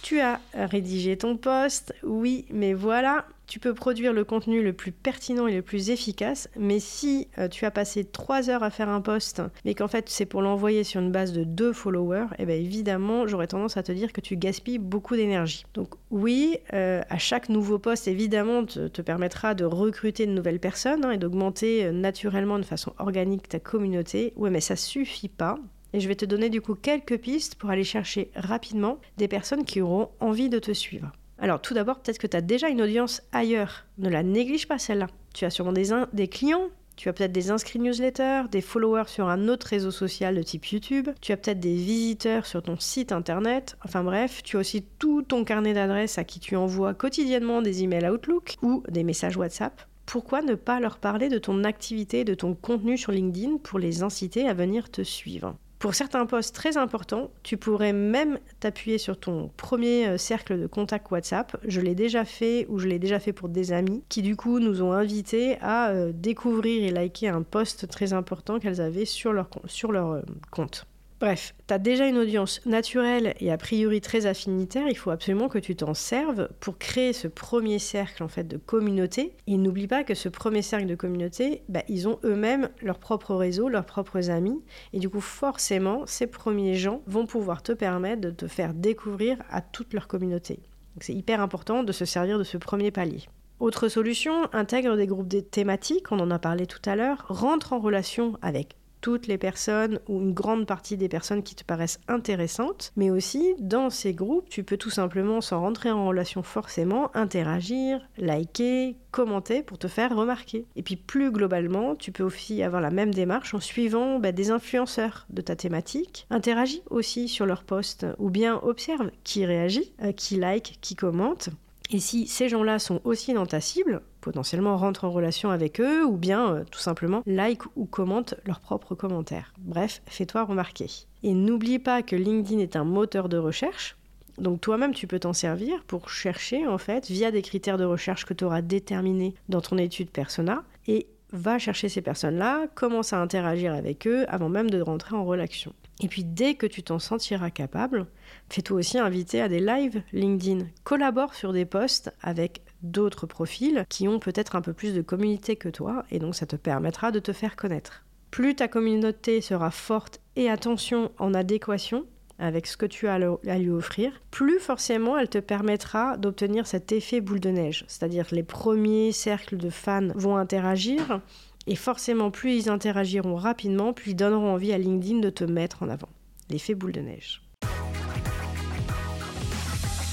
Tu 0.00 0.20
as 0.20 0.40
rédigé 0.54 1.18
ton 1.18 1.36
poste, 1.36 1.92
oui, 2.04 2.46
mais 2.50 2.72
voilà, 2.72 3.26
tu 3.46 3.60
peux 3.60 3.74
produire 3.74 4.12
le 4.12 4.24
contenu 4.24 4.62
le 4.62 4.72
plus 4.72 4.92
pertinent 4.92 5.46
et 5.46 5.54
le 5.54 5.62
plus 5.62 5.90
efficace, 5.90 6.48
mais 6.56 6.80
si 6.80 7.28
euh, 7.38 7.48
tu 7.48 7.64
as 7.64 7.70
passé 7.70 8.04
3 8.04 8.50
heures 8.50 8.62
à 8.62 8.70
faire 8.70 8.88
un 8.88 9.00
post, 9.00 9.42
mais 9.64 9.74
qu'en 9.74 9.88
fait 9.88 10.08
c'est 10.08 10.26
pour 10.26 10.42
l'envoyer 10.42 10.84
sur 10.84 11.00
une 11.00 11.12
base 11.12 11.32
de 11.32 11.44
2 11.44 11.72
followers, 11.72 12.26
eh 12.38 12.46
bien 12.46 12.56
évidemment 12.56 13.26
j'aurais 13.26 13.46
tendance 13.46 13.76
à 13.76 13.82
te 13.82 13.92
dire 13.92 14.12
que 14.12 14.20
tu 14.20 14.36
gaspilles 14.36 14.78
beaucoup 14.78 15.16
d'énergie. 15.16 15.64
Donc 15.74 15.94
oui, 16.10 16.58
euh, 16.72 17.02
à 17.08 17.18
chaque 17.18 17.48
nouveau 17.48 17.78
poste 17.78 18.08
évidemment 18.08 18.64
te, 18.64 18.88
te, 18.88 19.02
permettra 19.02 19.54
de 19.54 19.64
recruter 19.64 20.26
de 20.26 20.32
nouvelles 20.32 20.60
personnes 20.60 21.04
hein, 21.04 21.12
et 21.12 21.18
d'augmenter 21.18 21.84
euh, 21.84 21.92
naturellement 21.92 22.58
de 22.58 22.64
façon 22.64 22.92
organique 22.98 23.48
ta 23.48 23.60
communauté. 23.60 24.32
Oui, 24.36 24.50
mais 24.50 24.60
ça 24.60 24.76
suffit 24.76 25.28
pas. 25.28 25.58
Et 25.92 26.00
je 26.00 26.08
vais 26.08 26.16
te 26.16 26.24
donner 26.24 26.50
du 26.50 26.60
coup 26.60 26.74
quelques 26.74 27.18
pistes 27.18 27.54
pour 27.54 27.70
aller 27.70 27.84
chercher 27.84 28.30
rapidement 28.34 28.98
des 29.16 29.28
personnes 29.28 29.64
qui 29.64 29.80
auront 29.80 30.10
envie 30.20 30.48
de 30.48 30.58
te 30.58 30.72
suivre. 30.72 31.12
Alors 31.38 31.60
tout 31.60 31.74
d'abord, 31.74 32.00
peut-être 32.00 32.18
que 32.18 32.26
tu 32.26 32.36
as 32.36 32.40
déjà 32.40 32.68
une 32.68 32.82
audience 32.82 33.22
ailleurs. 33.32 33.84
Ne 33.98 34.08
la 34.08 34.22
néglige 34.22 34.68
pas 34.68 34.78
celle-là. 34.78 35.08
Tu 35.34 35.44
as 35.44 35.50
sûrement 35.50 35.72
des, 35.72 36.28
clients, 36.28 36.68
tu 36.96 37.10
as 37.10 37.12
peut-être 37.12 37.32
des 37.32 37.50
inscrits 37.50 37.78
newsletter, 37.78 38.44
des 38.50 38.62
followers 38.62 39.08
sur 39.08 39.28
un 39.28 39.48
autre 39.48 39.66
réseau 39.66 39.90
social 39.90 40.34
de 40.34 40.42
type 40.42 40.64
YouTube, 40.66 41.10
tu 41.20 41.32
as 41.32 41.36
peut-être 41.36 41.60
des 41.60 41.74
visiteurs 41.74 42.46
sur 42.46 42.62
ton 42.62 42.78
site 42.78 43.12
internet, 43.12 43.76
enfin 43.84 44.02
bref, 44.02 44.42
tu 44.42 44.56
as 44.56 44.60
aussi 44.60 44.82
tout 44.98 45.22
ton 45.22 45.44
carnet 45.44 45.74
d'adresses 45.74 46.16
à 46.16 46.24
qui 46.24 46.40
tu 46.40 46.56
envoies 46.56 46.94
quotidiennement 46.94 47.60
des 47.60 47.82
emails 47.82 48.08
Outlook 48.08 48.56
ou 48.62 48.82
des 48.88 49.04
messages 49.04 49.36
WhatsApp. 49.36 49.82
Pourquoi 50.06 50.40
ne 50.40 50.54
pas 50.54 50.80
leur 50.80 50.98
parler 50.98 51.28
de 51.28 51.38
ton 51.38 51.64
activité, 51.64 52.24
de 52.24 52.34
ton 52.34 52.54
contenu 52.54 52.96
sur 52.96 53.12
LinkedIn 53.12 53.58
pour 53.58 53.78
les 53.78 54.02
inciter 54.02 54.48
à 54.48 54.54
venir 54.54 54.90
te 54.90 55.02
suivre? 55.02 55.56
Pour 55.78 55.94
certains 55.94 56.24
postes 56.24 56.54
très 56.54 56.76
importants, 56.78 57.30
tu 57.42 57.56
pourrais 57.56 57.92
même 57.92 58.38
t'appuyer 58.60 58.96
sur 58.96 59.18
ton 59.18 59.50
premier 59.56 60.06
euh, 60.06 60.16
cercle 60.16 60.58
de 60.58 60.66
contact 60.66 61.10
WhatsApp. 61.10 61.56
Je 61.66 61.80
l'ai 61.80 61.94
déjà 61.94 62.24
fait 62.24 62.66
ou 62.68 62.78
je 62.78 62.88
l'ai 62.88 62.98
déjà 62.98 63.20
fait 63.20 63.32
pour 63.32 63.48
des 63.50 63.72
amis 63.72 64.02
qui 64.08 64.22
du 64.22 64.36
coup 64.36 64.58
nous 64.58 64.82
ont 64.82 64.92
invités 64.92 65.58
à 65.60 65.90
euh, 65.90 66.12
découvrir 66.14 66.82
et 66.82 66.90
liker 66.90 67.28
un 67.28 67.42
poste 67.42 67.88
très 67.88 68.14
important 68.14 68.58
qu'elles 68.58 68.80
avaient 68.80 69.04
sur 69.04 69.32
leur, 69.32 69.50
sur 69.66 69.92
leur 69.92 70.12
euh, 70.12 70.22
compte. 70.50 70.86
Bref, 71.18 71.54
tu 71.66 71.72
as 71.72 71.78
déjà 71.78 72.06
une 72.06 72.18
audience 72.18 72.60
naturelle 72.66 73.34
et 73.40 73.50
a 73.50 73.56
priori 73.56 74.02
très 74.02 74.26
affinitaire, 74.26 74.86
il 74.86 74.98
faut 74.98 75.10
absolument 75.10 75.48
que 75.48 75.58
tu 75.58 75.74
t'en 75.74 75.94
serves 75.94 76.50
pour 76.60 76.76
créer 76.76 77.14
ce 77.14 77.26
premier 77.26 77.78
cercle 77.78 78.22
en 78.22 78.28
fait 78.28 78.44
de 78.44 78.58
communauté. 78.58 79.32
Et 79.46 79.56
n'oublie 79.56 79.86
pas 79.86 80.04
que 80.04 80.12
ce 80.12 80.28
premier 80.28 80.60
cercle 80.60 80.86
de 80.86 80.94
communauté, 80.94 81.62
bah, 81.70 81.82
ils 81.88 82.06
ont 82.06 82.18
eux-mêmes 82.22 82.68
leur 82.82 82.98
propre 82.98 83.34
réseau, 83.34 83.70
leurs 83.70 83.86
propres 83.86 84.28
amis, 84.28 84.62
et 84.92 84.98
du 84.98 85.08
coup 85.08 85.22
forcément, 85.22 86.04
ces 86.06 86.26
premiers 86.26 86.74
gens 86.74 87.00
vont 87.06 87.24
pouvoir 87.24 87.62
te 87.62 87.72
permettre 87.72 88.20
de 88.20 88.30
te 88.30 88.46
faire 88.46 88.74
découvrir 88.74 89.38
à 89.48 89.62
toute 89.62 89.94
leur 89.94 90.08
communauté. 90.08 90.60
C'est 91.00 91.14
hyper 91.14 91.40
important 91.40 91.82
de 91.82 91.92
se 91.92 92.04
servir 92.04 92.38
de 92.38 92.44
ce 92.44 92.58
premier 92.58 92.90
palier. 92.90 93.22
Autre 93.58 93.88
solution, 93.88 94.50
intègre 94.52 94.96
des 94.96 95.06
groupes 95.06 95.50
thématiques, 95.50 96.12
on 96.12 96.20
en 96.20 96.30
a 96.30 96.38
parlé 96.38 96.66
tout 96.66 96.82
à 96.84 96.94
l'heure, 96.94 97.24
rentre 97.30 97.72
en 97.72 97.78
relation 97.78 98.36
avec 98.42 98.76
toutes 99.00 99.26
les 99.26 99.38
personnes 99.38 100.00
ou 100.08 100.20
une 100.20 100.32
grande 100.32 100.66
partie 100.66 100.96
des 100.96 101.08
personnes 101.08 101.42
qui 101.42 101.54
te 101.54 101.64
paraissent 101.64 102.00
intéressantes, 102.08 102.92
mais 102.96 103.10
aussi 103.10 103.54
dans 103.58 103.90
ces 103.90 104.14
groupes, 104.14 104.48
tu 104.48 104.64
peux 104.64 104.76
tout 104.76 104.90
simplement, 104.90 105.40
sans 105.40 105.60
rentrer 105.60 105.90
en 105.90 106.06
relation 106.06 106.42
forcément, 106.42 107.10
interagir, 107.16 108.00
liker, 108.18 108.96
commenter 109.10 109.62
pour 109.62 109.78
te 109.78 109.88
faire 109.88 110.14
remarquer. 110.14 110.66
Et 110.76 110.82
puis 110.82 110.96
plus 110.96 111.30
globalement, 111.30 111.94
tu 111.94 112.12
peux 112.12 112.24
aussi 112.24 112.62
avoir 112.62 112.82
la 112.82 112.90
même 112.90 113.14
démarche 113.14 113.54
en 113.54 113.60
suivant 113.60 114.18
bah, 114.18 114.32
des 114.32 114.50
influenceurs 114.50 115.26
de 115.30 115.42
ta 115.42 115.56
thématique. 115.56 116.26
Interagis 116.30 116.82
aussi 116.90 117.28
sur 117.28 117.46
leurs 117.46 117.64
posts 117.64 118.06
ou 118.18 118.30
bien 118.30 118.60
observe 118.62 119.10
qui 119.24 119.46
réagit, 119.46 119.92
euh, 120.02 120.12
qui 120.12 120.36
like, 120.36 120.78
qui 120.80 120.94
commente. 120.94 121.50
Et 121.90 122.00
si 122.00 122.26
ces 122.26 122.48
gens-là 122.48 122.78
sont 122.78 123.00
aussi 123.04 123.32
dans 123.32 123.46
ta 123.46 123.60
cible, 123.60 124.02
potentiellement 124.20 124.76
rentre 124.76 125.04
en 125.04 125.10
relation 125.10 125.50
avec 125.50 125.80
eux 125.80 126.04
ou 126.04 126.16
bien 126.16 126.52
euh, 126.52 126.64
tout 126.70 126.80
simplement 126.80 127.22
like 127.26 127.62
ou 127.76 127.84
commente 127.84 128.34
leurs 128.44 128.60
propres 128.60 128.94
commentaires. 128.94 129.54
Bref, 129.58 130.02
fais-toi 130.06 130.44
remarquer. 130.44 130.88
Et 131.22 131.32
n'oublie 131.32 131.78
pas 131.78 132.02
que 132.02 132.16
LinkedIn 132.16 132.60
est 132.60 132.76
un 132.76 132.84
moteur 132.84 133.28
de 133.28 133.38
recherche. 133.38 133.96
Donc 134.38 134.60
toi-même, 134.60 134.92
tu 134.92 135.06
peux 135.06 135.18
t'en 135.18 135.32
servir 135.32 135.82
pour 135.84 136.10
chercher, 136.10 136.66
en 136.66 136.78
fait, 136.78 137.08
via 137.08 137.30
des 137.30 137.42
critères 137.42 137.78
de 137.78 137.84
recherche 137.84 138.26
que 138.26 138.34
tu 138.34 138.44
auras 138.44 138.62
déterminés 138.62 139.34
dans 139.48 139.60
ton 139.60 139.78
étude 139.78 140.10
persona, 140.10 140.62
et 140.86 141.06
va 141.32 141.58
chercher 141.58 141.88
ces 141.88 142.02
personnes-là, 142.02 142.66
commence 142.74 143.12
à 143.12 143.20
interagir 143.20 143.74
avec 143.74 144.06
eux 144.06 144.26
avant 144.28 144.48
même 144.48 144.70
de 144.70 144.80
rentrer 144.80 145.16
en 145.16 145.24
relation. 145.24 145.72
Et 146.00 146.08
puis 146.08 146.24
dès 146.24 146.54
que 146.54 146.66
tu 146.66 146.82
t'en 146.82 146.98
sentiras 146.98 147.50
capable, 147.50 148.06
fais-toi 148.48 148.78
aussi 148.78 148.98
inviter 148.98 149.40
à 149.40 149.48
des 149.48 149.60
lives 149.60 150.02
LinkedIn. 150.12 150.66
Collabore 150.84 151.34
sur 151.34 151.52
des 151.52 151.64
posts 151.64 152.12
avec 152.22 152.62
d'autres 152.82 153.26
profils 153.26 153.84
qui 153.88 154.08
ont 154.08 154.18
peut-être 154.18 154.56
un 154.56 154.60
peu 154.60 154.72
plus 154.72 154.94
de 154.94 155.02
communauté 155.02 155.56
que 155.56 155.68
toi, 155.68 156.04
et 156.10 156.18
donc 156.18 156.34
ça 156.34 156.46
te 156.46 156.56
permettra 156.56 157.10
de 157.10 157.18
te 157.18 157.32
faire 157.32 157.56
connaître. 157.56 158.04
Plus 158.30 158.54
ta 158.54 158.68
communauté 158.68 159.40
sera 159.40 159.70
forte 159.70 160.20
et 160.36 160.50
attention 160.50 161.10
en 161.18 161.34
adéquation 161.34 162.06
avec 162.38 162.66
ce 162.66 162.76
que 162.76 162.84
tu 162.84 163.08
as 163.08 163.14
à 163.14 163.58
lui 163.58 163.70
offrir, 163.70 164.20
plus 164.30 164.58
forcément 164.58 165.16
elle 165.16 165.30
te 165.30 165.38
permettra 165.38 166.18
d'obtenir 166.18 166.66
cet 166.66 166.92
effet 166.92 167.22
boule 167.22 167.40
de 167.40 167.48
neige. 167.48 167.84
C'est-à-dire 167.88 168.26
les 168.30 168.42
premiers 168.42 169.12
cercles 169.12 169.56
de 169.56 169.70
fans 169.70 170.08
vont 170.14 170.36
interagir, 170.36 171.22
et 171.66 171.76
forcément 171.76 172.30
plus 172.30 172.54
ils 172.54 172.68
interagiront 172.68 173.36
rapidement, 173.36 173.92
plus 173.92 174.10
ils 174.10 174.16
donneront 174.16 174.52
envie 174.52 174.72
à 174.72 174.78
LinkedIn 174.78 175.20
de 175.20 175.30
te 175.30 175.44
mettre 175.44 175.82
en 175.82 175.88
avant. 175.88 176.10
L'effet 176.50 176.74
boule 176.74 176.92
de 176.92 177.00
neige. 177.00 177.45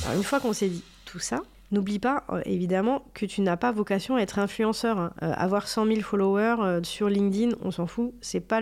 Alors 0.05 0.17
une 0.17 0.23
fois 0.23 0.39
qu'on 0.39 0.53
s'est 0.53 0.69
dit 0.69 0.83
tout 1.05 1.19
ça, 1.19 1.41
N'oublie 1.73 1.97
pas, 1.97 2.23
euh, 2.29 2.39
évidemment, 2.45 3.03
que 3.15 3.25
tu 3.25 3.41
n'as 3.41 3.57
pas 3.57 3.71
vocation 3.71 4.15
à 4.15 4.21
être 4.21 4.37
influenceur. 4.37 4.99
Hein. 4.99 5.11
Euh, 5.23 5.33
avoir 5.35 5.67
100 5.67 5.87
000 5.87 6.01
followers 6.01 6.57
euh, 6.59 6.83
sur 6.83 7.09
LinkedIn, 7.09 7.55
on 7.63 7.71
s'en 7.71 7.87
fout, 7.87 8.13
c'est 8.21 8.41
pas, 8.41 8.61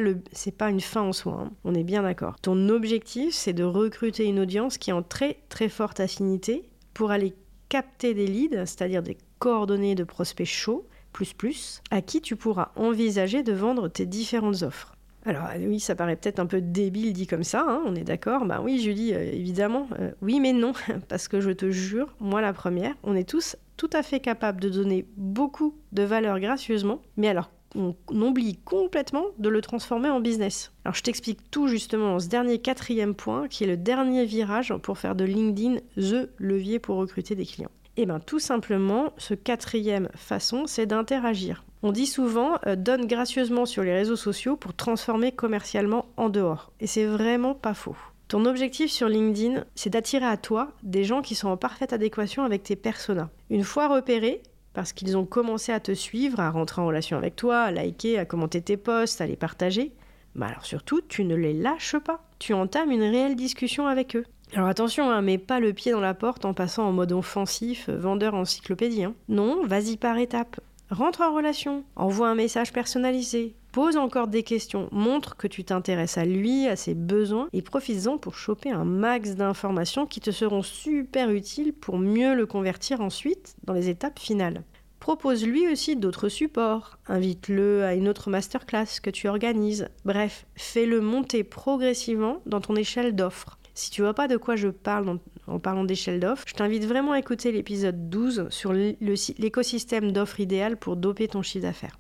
pas 0.58 0.70
une 0.70 0.80
fin 0.80 1.02
en 1.02 1.12
soi. 1.12 1.34
Hein. 1.34 1.52
On 1.66 1.76
est 1.76 1.84
bien 1.84 2.04
d'accord. 2.04 2.40
Ton 2.40 2.70
objectif, 2.70 3.34
c'est 3.34 3.52
de 3.52 3.66
recruter 3.66 4.24
une 4.28 4.40
audience 4.40 4.78
qui 4.78 4.92
est 4.92 4.94
en 4.94 5.04
très 5.04 5.40
très 5.50 5.68
forte 5.68 6.00
affinité 6.00 6.70
pour 6.94 7.12
aller 7.12 7.34
capter 7.68 8.14
des 8.14 8.28
leads, 8.28 8.66
c'est-à-dire 8.66 9.04
des 9.04 9.18
coordonnées 9.40 9.96
de 9.96 10.06
prospects 10.06 10.46
chauds, 10.46 10.88
plus 11.12 11.34
plus, 11.34 11.82
à 11.92 12.02
qui 12.02 12.22
tu 12.22 12.38
pourras 12.38 12.72
envisager 12.78 13.44
de 13.44 13.52
vendre 13.52 13.90
tes 13.90 14.06
différentes 14.06 14.64
offres. 14.64 14.96
Alors 15.26 15.50
oui, 15.60 15.80
ça 15.80 15.96
paraît 15.96 16.16
peut-être 16.16 16.40
un 16.40 16.48
peu 16.48 16.62
débile 16.62 17.14
dit 17.14 17.28
comme 17.28 17.44
ça, 17.44 17.64
hein, 17.68 17.82
on 17.86 17.96
est 17.96 18.04
d'accord. 18.04 18.46
Bah 18.46 18.60
oui, 18.64 18.80
Julie, 18.80 19.14
euh, 19.14 19.32
évidemment. 19.32 19.88
Euh, 20.00 20.12
oui, 20.22 20.40
mais 20.40 20.54
non, 20.54 20.74
parce 21.10 21.28
que 21.28 21.42
je 21.42 21.52
te 21.52 21.70
jure, 21.70 22.16
moi 22.20 22.42
la 22.42 22.54
première, 22.54 22.96
on 23.04 23.16
est 23.16 23.28
tous 23.28 23.56
tout 23.78 23.90
à 23.94 24.04
fait 24.04 24.20
capables 24.20 24.60
de 24.60 24.70
donner 24.70 25.06
beaucoup 25.18 25.76
de 25.92 26.04
valeur 26.04 26.40
gracieusement, 26.40 27.02
mais 27.18 27.28
alors 27.28 27.52
on 27.76 27.96
oublie 28.10 28.58
complètement 28.58 29.28
de 29.38 29.48
le 29.48 29.62
transformer 29.62 30.10
en 30.10 30.20
business. 30.20 30.74
Alors 30.84 30.96
je 30.96 31.04
t'explique 31.04 31.50
tout 31.52 31.68
justement 31.68 32.12
dans 32.12 32.20
ce 32.20 32.28
dernier 32.28 32.60
quatrième 32.60 33.16
point, 33.16 33.48
qui 33.48 33.64
est 33.64 33.68
le 33.68 33.78
dernier 33.78 34.26
virage 34.26 34.74
pour 34.84 34.98
faire 34.98 35.16
de 35.16 35.24
LinkedIn 35.24 35.78
the 35.96 36.30
levier 36.38 36.80
pour 36.80 36.98
recruter 36.98 37.36
des 37.36 37.46
clients. 37.46 37.72
Et 37.98 38.04
eh 38.04 38.06
bien 38.06 38.20
tout 38.20 38.40
simplement, 38.40 39.14
ce 39.18 39.34
quatrième 39.34 40.10
façon, 40.16 40.66
c'est 40.66 40.86
d'interagir. 40.86 41.64
On 41.84 41.92
dit 41.92 42.06
souvent 42.06 42.60
euh, 42.68 42.76
donne 42.76 43.08
gracieusement 43.08 43.66
sur 43.66 43.84
les 43.84 43.94
réseaux 43.94 44.16
sociaux 44.16 44.56
pour 44.56 44.74
transformer 44.74 45.32
commercialement 45.32 46.06
en 46.18 46.30
dehors. 46.30 46.72
Et 46.80 46.88
c'est 46.88 47.06
vraiment 47.06 47.56
pas 47.56 47.74
faux. 47.74 47.96
Ton 48.28 48.46
objectif 48.46 48.92
sur 48.92 49.10
LinkedIn, 49.10 49.66
c'est 49.76 49.90
d'attirer 49.90 50.26
à 50.26 50.38
toi 50.38 50.72
des 50.84 51.04
gens 51.04 51.22
qui 51.22 51.36
sont 51.36 51.50
en 51.50 51.58
parfaite 51.58 51.92
adéquation 51.92 52.44
avec 52.44 52.64
tes 52.64 52.76
personas. 52.76 53.30
Une 53.50 53.64
fois 53.64 53.88
repérés, 53.88 54.42
parce 54.74 54.94
qu'ils 54.94 55.18
ont 55.18 55.26
commencé 55.26 55.72
à 55.72 55.80
te 55.80 55.94
suivre, 55.94 56.40
à 56.40 56.50
rentrer 56.50 56.82
en 56.82 56.88
relation 56.88 57.18
avec 57.18 57.36
toi, 57.36 57.64
à 57.64 57.72
liker, 57.72 58.18
à 58.18 58.26
commenter 58.26 58.62
tes 58.62 58.78
posts, 58.78 59.20
à 59.20 59.26
les 59.26 59.36
partager, 59.36 59.92
bah 60.36 60.48
alors 60.48 60.66
surtout, 60.66 61.02
tu 61.02 61.26
ne 61.26 61.36
les 61.36 61.54
lâches 61.54 61.98
pas. 61.98 62.24
Tu 62.40 62.54
entames 62.54 62.92
une 62.92 63.02
réelle 63.02 63.36
discussion 63.36 63.88
avec 63.88 64.16
eux. 64.16 64.26
Alors 64.54 64.68
attention, 64.68 65.10
hein, 65.10 65.22
mets 65.22 65.38
pas 65.38 65.60
le 65.60 65.74
pied 65.74 65.92
dans 65.92 66.00
la 66.00 66.14
porte 66.14 66.46
en 66.46 66.54
passant 66.54 66.88
en 66.88 66.92
mode 66.92 67.12
offensif, 67.12 67.90
vendeur 67.90 68.34
encyclopédie. 68.34 69.04
Hein. 69.04 69.14
Non, 69.30 69.66
vas-y 69.66 69.98
par 69.98 70.18
étapes. 70.18 70.60
Rentre 70.92 71.22
en 71.22 71.34
relation, 71.34 71.86
envoie 71.96 72.28
un 72.28 72.36
message 72.36 72.74
personnalisé, 72.74 73.56
pose 73.72 73.96
encore 73.96 74.28
des 74.28 74.44
questions, 74.44 74.90
montre 74.92 75.38
que 75.38 75.48
tu 75.48 75.64
t'intéresses 75.64 76.18
à 76.18 76.26
lui, 76.26 76.68
à 76.68 76.76
ses 76.76 76.96
besoins, 76.96 77.48
et 77.54 77.62
profites-en 77.62 78.18
pour 78.18 78.36
choper 78.36 78.72
un 78.72 78.84
max 78.84 79.36
d'informations 79.36 80.06
qui 80.06 80.20
te 80.20 80.32
seront 80.32 80.64
super 80.64 81.32
utiles 81.32 81.72
pour 81.72 81.98
mieux 81.98 82.36
le 82.36 82.46
convertir 82.46 83.00
ensuite 83.00 83.56
dans 83.64 83.72
les 83.72 83.88
étapes 83.88 84.20
finales. 84.20 84.64
Propose 85.00 85.48
lui 85.48 85.72
aussi 85.72 85.96
d'autres 85.96 86.28
supports, 86.28 86.98
invite-le 87.08 87.86
à 87.86 87.94
une 87.94 88.10
autre 88.10 88.30
masterclass 88.30 89.00
que 89.02 89.10
tu 89.10 89.30
organises, 89.30 89.88
bref, 90.04 90.46
fais-le 90.56 91.00
monter 91.00 91.46
progressivement 91.46 92.42
dans 92.46 92.60
ton 92.60 92.76
échelle 92.76 93.16
d'offres. 93.16 93.58
Si 93.76 93.92
tu 93.92 94.02
vois 94.02 94.14
pas 94.14 94.28
de 94.28 94.36
quoi 94.36 94.58
je 94.58 94.68
parle 94.68 95.20
en 95.52 95.60
parlant 95.60 95.84
d'échelle 95.84 96.20
d'offres, 96.20 96.46
je 96.48 96.54
t'invite 96.54 96.86
vraiment 96.86 97.12
à 97.12 97.20
écouter 97.20 97.52
l'épisode 97.52 98.10
12 98.10 98.48
sur 98.50 98.74
l'écosystème 98.74 100.12
d'offres 100.12 100.40
idéal 100.40 100.78
pour 100.78 100.96
doper 100.96 101.28
ton 101.28 101.42
chiffre 101.42 101.64
d'affaires. 101.64 101.98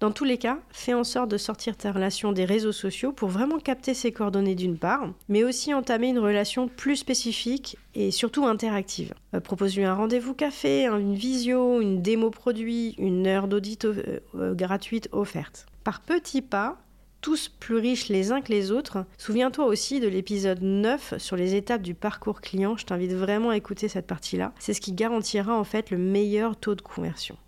Dans 0.00 0.10
tous 0.10 0.24
les 0.24 0.38
cas, 0.38 0.58
fais 0.70 0.94
en 0.94 1.04
sorte 1.04 1.30
de 1.30 1.36
sortir 1.36 1.76
ta 1.76 1.92
relation 1.92 2.32
des 2.32 2.44
réseaux 2.44 2.72
sociaux 2.72 3.12
pour 3.12 3.28
vraiment 3.28 3.58
capter 3.58 3.94
ses 3.94 4.12
coordonnées 4.12 4.54
d'une 4.54 4.78
part, 4.78 5.08
mais 5.28 5.44
aussi 5.44 5.74
entamer 5.74 6.08
une 6.08 6.18
relation 6.18 6.68
plus 6.68 6.96
spécifique 6.96 7.76
et 7.94 8.10
surtout 8.10 8.46
interactive. 8.46 9.14
Euh, 9.34 9.40
propose-lui 9.40 9.84
un 9.84 9.94
rendez-vous 9.94 10.34
café, 10.34 10.86
une 10.86 11.14
visio, 11.14 11.80
une 11.80 12.00
démo 12.00 12.30
produit, 12.30 12.94
une 12.98 13.26
heure 13.26 13.48
d'audit 13.48 13.84
euh, 13.84 14.20
euh, 14.34 14.54
gratuite 14.54 15.08
offerte. 15.12 15.66
Par 15.84 16.00
petits 16.00 16.42
pas, 16.42 16.78
tous 17.22 17.48
plus 17.48 17.76
riches 17.76 18.08
les 18.08 18.32
uns 18.32 18.42
que 18.42 18.52
les 18.52 18.72
autres. 18.72 19.06
Souviens-toi 19.16 19.64
aussi 19.64 20.00
de 20.00 20.08
l'épisode 20.08 20.60
9 20.60 21.14
sur 21.18 21.36
les 21.36 21.54
étapes 21.54 21.80
du 21.80 21.94
parcours 21.94 22.40
client. 22.40 22.76
Je 22.76 22.84
t'invite 22.84 23.12
vraiment 23.12 23.50
à 23.50 23.56
écouter 23.56 23.88
cette 23.88 24.08
partie-là. 24.08 24.52
C'est 24.58 24.74
ce 24.74 24.80
qui 24.80 24.92
garantira 24.92 25.56
en 25.56 25.64
fait 25.64 25.90
le 25.90 25.98
meilleur 25.98 26.56
taux 26.56 26.74
de 26.74 26.82
conversion. 26.82 27.38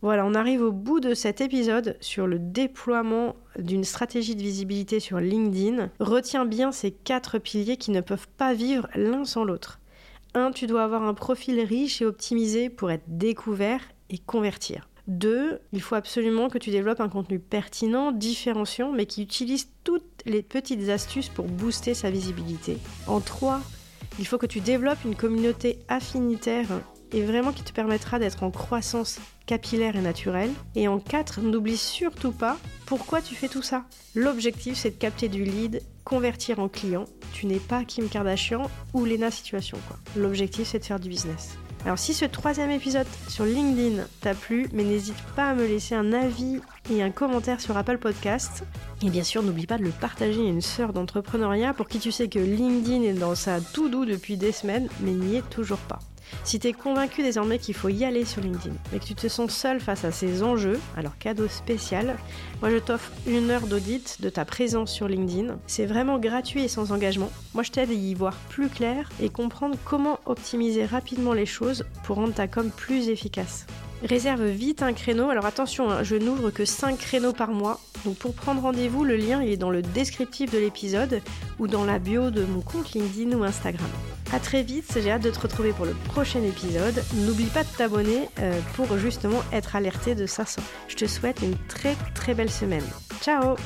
Voilà, 0.00 0.26
on 0.26 0.34
arrive 0.34 0.62
au 0.62 0.72
bout 0.72 0.98
de 0.98 1.14
cet 1.14 1.40
épisode 1.40 1.96
sur 2.00 2.26
le 2.26 2.40
déploiement 2.40 3.36
d'une 3.56 3.84
stratégie 3.84 4.34
de 4.34 4.42
visibilité 4.42 4.98
sur 4.98 5.20
LinkedIn. 5.20 5.90
Retiens 6.00 6.44
bien 6.44 6.72
ces 6.72 6.90
quatre 6.90 7.38
piliers 7.38 7.76
qui 7.76 7.92
ne 7.92 8.00
peuvent 8.00 8.26
pas 8.36 8.52
vivre 8.52 8.88
l'un 8.96 9.24
sans 9.24 9.44
l'autre. 9.44 9.78
1. 10.34 10.52
Tu 10.52 10.66
dois 10.66 10.82
avoir 10.82 11.02
un 11.04 11.14
profil 11.14 11.60
riche 11.60 12.02
et 12.02 12.06
optimisé 12.06 12.70
pour 12.70 12.90
être 12.90 13.04
découvert 13.06 13.82
et 14.10 14.18
convertir. 14.18 14.88
Deux, 15.08 15.58
il 15.72 15.80
faut 15.80 15.96
absolument 15.96 16.48
que 16.48 16.58
tu 16.58 16.70
développes 16.70 17.00
un 17.00 17.08
contenu 17.08 17.38
pertinent, 17.38 18.12
différenciant, 18.12 18.92
mais 18.92 19.06
qui 19.06 19.22
utilise 19.22 19.68
toutes 19.84 20.22
les 20.26 20.42
petites 20.42 20.88
astuces 20.88 21.28
pour 21.28 21.46
booster 21.46 21.94
sa 21.94 22.10
visibilité. 22.10 22.78
En 23.06 23.20
trois, 23.20 23.60
il 24.18 24.26
faut 24.26 24.38
que 24.38 24.46
tu 24.46 24.60
développes 24.60 25.04
une 25.04 25.16
communauté 25.16 25.78
affinitaire 25.88 26.68
et 27.12 27.22
vraiment 27.22 27.52
qui 27.52 27.62
te 27.62 27.72
permettra 27.72 28.18
d'être 28.18 28.42
en 28.42 28.50
croissance 28.50 29.18
capillaire 29.46 29.96
et 29.96 30.00
naturelle. 30.00 30.50
Et 30.74 30.88
en 30.88 30.98
quatre, 30.98 31.40
n'oublie 31.40 31.76
surtout 31.76 32.32
pas 32.32 32.56
pourquoi 32.86 33.20
tu 33.20 33.34
fais 33.34 33.48
tout 33.48 33.62
ça. 33.62 33.84
L'objectif, 34.14 34.78
c'est 34.78 34.90
de 34.90 34.96
capter 34.96 35.28
du 35.28 35.44
lead, 35.44 35.82
convertir 36.04 36.58
en 36.58 36.68
client. 36.68 37.04
Tu 37.32 37.46
n'es 37.46 37.58
pas 37.58 37.84
Kim 37.84 38.08
Kardashian 38.08 38.70
ou 38.94 39.04
Lena 39.04 39.30
Situation. 39.30 39.78
L'objectif, 40.16 40.68
c'est 40.68 40.78
de 40.78 40.84
faire 40.84 41.00
du 41.00 41.08
business. 41.08 41.56
Alors 41.84 41.98
si 41.98 42.14
ce 42.14 42.24
troisième 42.24 42.70
épisode 42.70 43.06
sur 43.28 43.44
LinkedIn 43.44 44.04
t'a 44.20 44.34
plu, 44.34 44.68
mais 44.72 44.84
n'hésite 44.84 45.20
pas 45.34 45.50
à 45.50 45.54
me 45.54 45.66
laisser 45.66 45.96
un 45.96 46.12
avis 46.12 46.60
et 46.90 47.02
un 47.02 47.10
commentaire 47.10 47.60
sur 47.60 47.76
Apple 47.76 47.98
Podcast. 47.98 48.64
Et 49.02 49.10
bien 49.10 49.24
sûr, 49.24 49.42
n'oublie 49.42 49.66
pas 49.66 49.78
de 49.78 49.82
le 49.82 49.90
partager 49.90 50.40
à 50.40 50.48
une 50.48 50.60
sœur 50.60 50.92
d'entrepreneuriat 50.92 51.74
pour 51.74 51.88
qui 51.88 51.98
tu 51.98 52.12
sais 52.12 52.28
que 52.28 52.38
LinkedIn 52.38 53.02
est 53.02 53.14
dans 53.14 53.34
sa 53.34 53.60
tout 53.60 53.88
doux 53.88 54.04
depuis 54.04 54.36
des 54.36 54.52
semaines, 54.52 54.88
mais 55.00 55.10
n'y 55.10 55.36
est 55.36 55.50
toujours 55.50 55.78
pas. 55.78 55.98
Si 56.44 56.58
tu 56.58 56.68
es 56.68 56.72
convaincu 56.72 57.22
désormais 57.22 57.58
qu'il 57.58 57.74
faut 57.74 57.88
y 57.88 58.04
aller 58.04 58.24
sur 58.24 58.42
LinkedIn, 58.42 58.74
mais 58.92 58.98
que 58.98 59.04
tu 59.04 59.14
te 59.14 59.28
sens 59.28 59.52
seul 59.52 59.80
face 59.80 60.04
à 60.04 60.10
ces 60.10 60.42
enjeux, 60.42 60.80
alors 60.96 61.16
cadeau 61.18 61.48
spécial, 61.48 62.16
moi 62.60 62.70
je 62.70 62.78
t'offre 62.78 63.12
une 63.26 63.50
heure 63.50 63.66
d'audit 63.66 64.20
de 64.20 64.28
ta 64.28 64.44
présence 64.44 64.92
sur 64.92 65.08
LinkedIn. 65.08 65.56
C'est 65.66 65.86
vraiment 65.86 66.18
gratuit 66.18 66.64
et 66.64 66.68
sans 66.68 66.92
engagement. 66.92 67.30
Moi 67.54 67.62
je 67.62 67.70
t'aide 67.70 67.90
à 67.90 67.94
y 67.94 68.14
voir 68.14 68.34
plus 68.48 68.68
clair 68.68 69.10
et 69.20 69.28
comprendre 69.28 69.76
comment 69.84 70.18
optimiser 70.26 70.84
rapidement 70.84 71.32
les 71.32 71.46
choses 71.46 71.84
pour 72.04 72.16
rendre 72.16 72.34
ta 72.34 72.48
com 72.48 72.70
plus 72.74 73.08
efficace. 73.08 73.66
Réserve 74.04 74.46
vite 74.46 74.82
un 74.82 74.92
créneau. 74.92 75.30
Alors 75.30 75.46
attention, 75.46 75.88
hein, 75.90 76.02
je 76.02 76.16
n'ouvre 76.16 76.50
que 76.50 76.64
5 76.64 76.98
créneaux 76.98 77.32
par 77.32 77.50
mois. 77.50 77.78
Donc 78.04 78.16
pour 78.16 78.34
prendre 78.34 78.62
rendez-vous, 78.62 79.04
le 79.04 79.16
lien 79.16 79.40
est 79.40 79.56
dans 79.56 79.70
le 79.70 79.80
descriptif 79.80 80.50
de 80.50 80.58
l'épisode 80.58 81.20
ou 81.60 81.68
dans 81.68 81.84
la 81.84 82.00
bio 82.00 82.30
de 82.30 82.44
mon 82.44 82.60
compte 82.60 82.92
LinkedIn 82.94 83.36
ou 83.36 83.44
Instagram. 83.44 83.88
A 84.32 84.40
très 84.40 84.62
vite, 84.62 84.90
j'ai 84.94 85.10
hâte 85.10 85.22
de 85.22 85.30
te 85.30 85.40
retrouver 85.40 85.72
pour 85.72 85.84
le 85.84 85.92
prochain 85.92 86.42
épisode. 86.42 87.04
N'oublie 87.14 87.50
pas 87.50 87.64
de 87.64 87.68
t'abonner 87.76 88.30
euh, 88.38 88.58
pour 88.74 88.96
justement 88.96 89.42
être 89.52 89.76
alerté 89.76 90.14
de 90.14 90.24
ça. 90.24 90.44
Je 90.88 90.96
te 90.96 91.06
souhaite 91.06 91.42
une 91.42 91.56
très 91.68 91.96
très 92.14 92.32
belle 92.32 92.50
semaine. 92.50 92.84
Ciao 93.20 93.56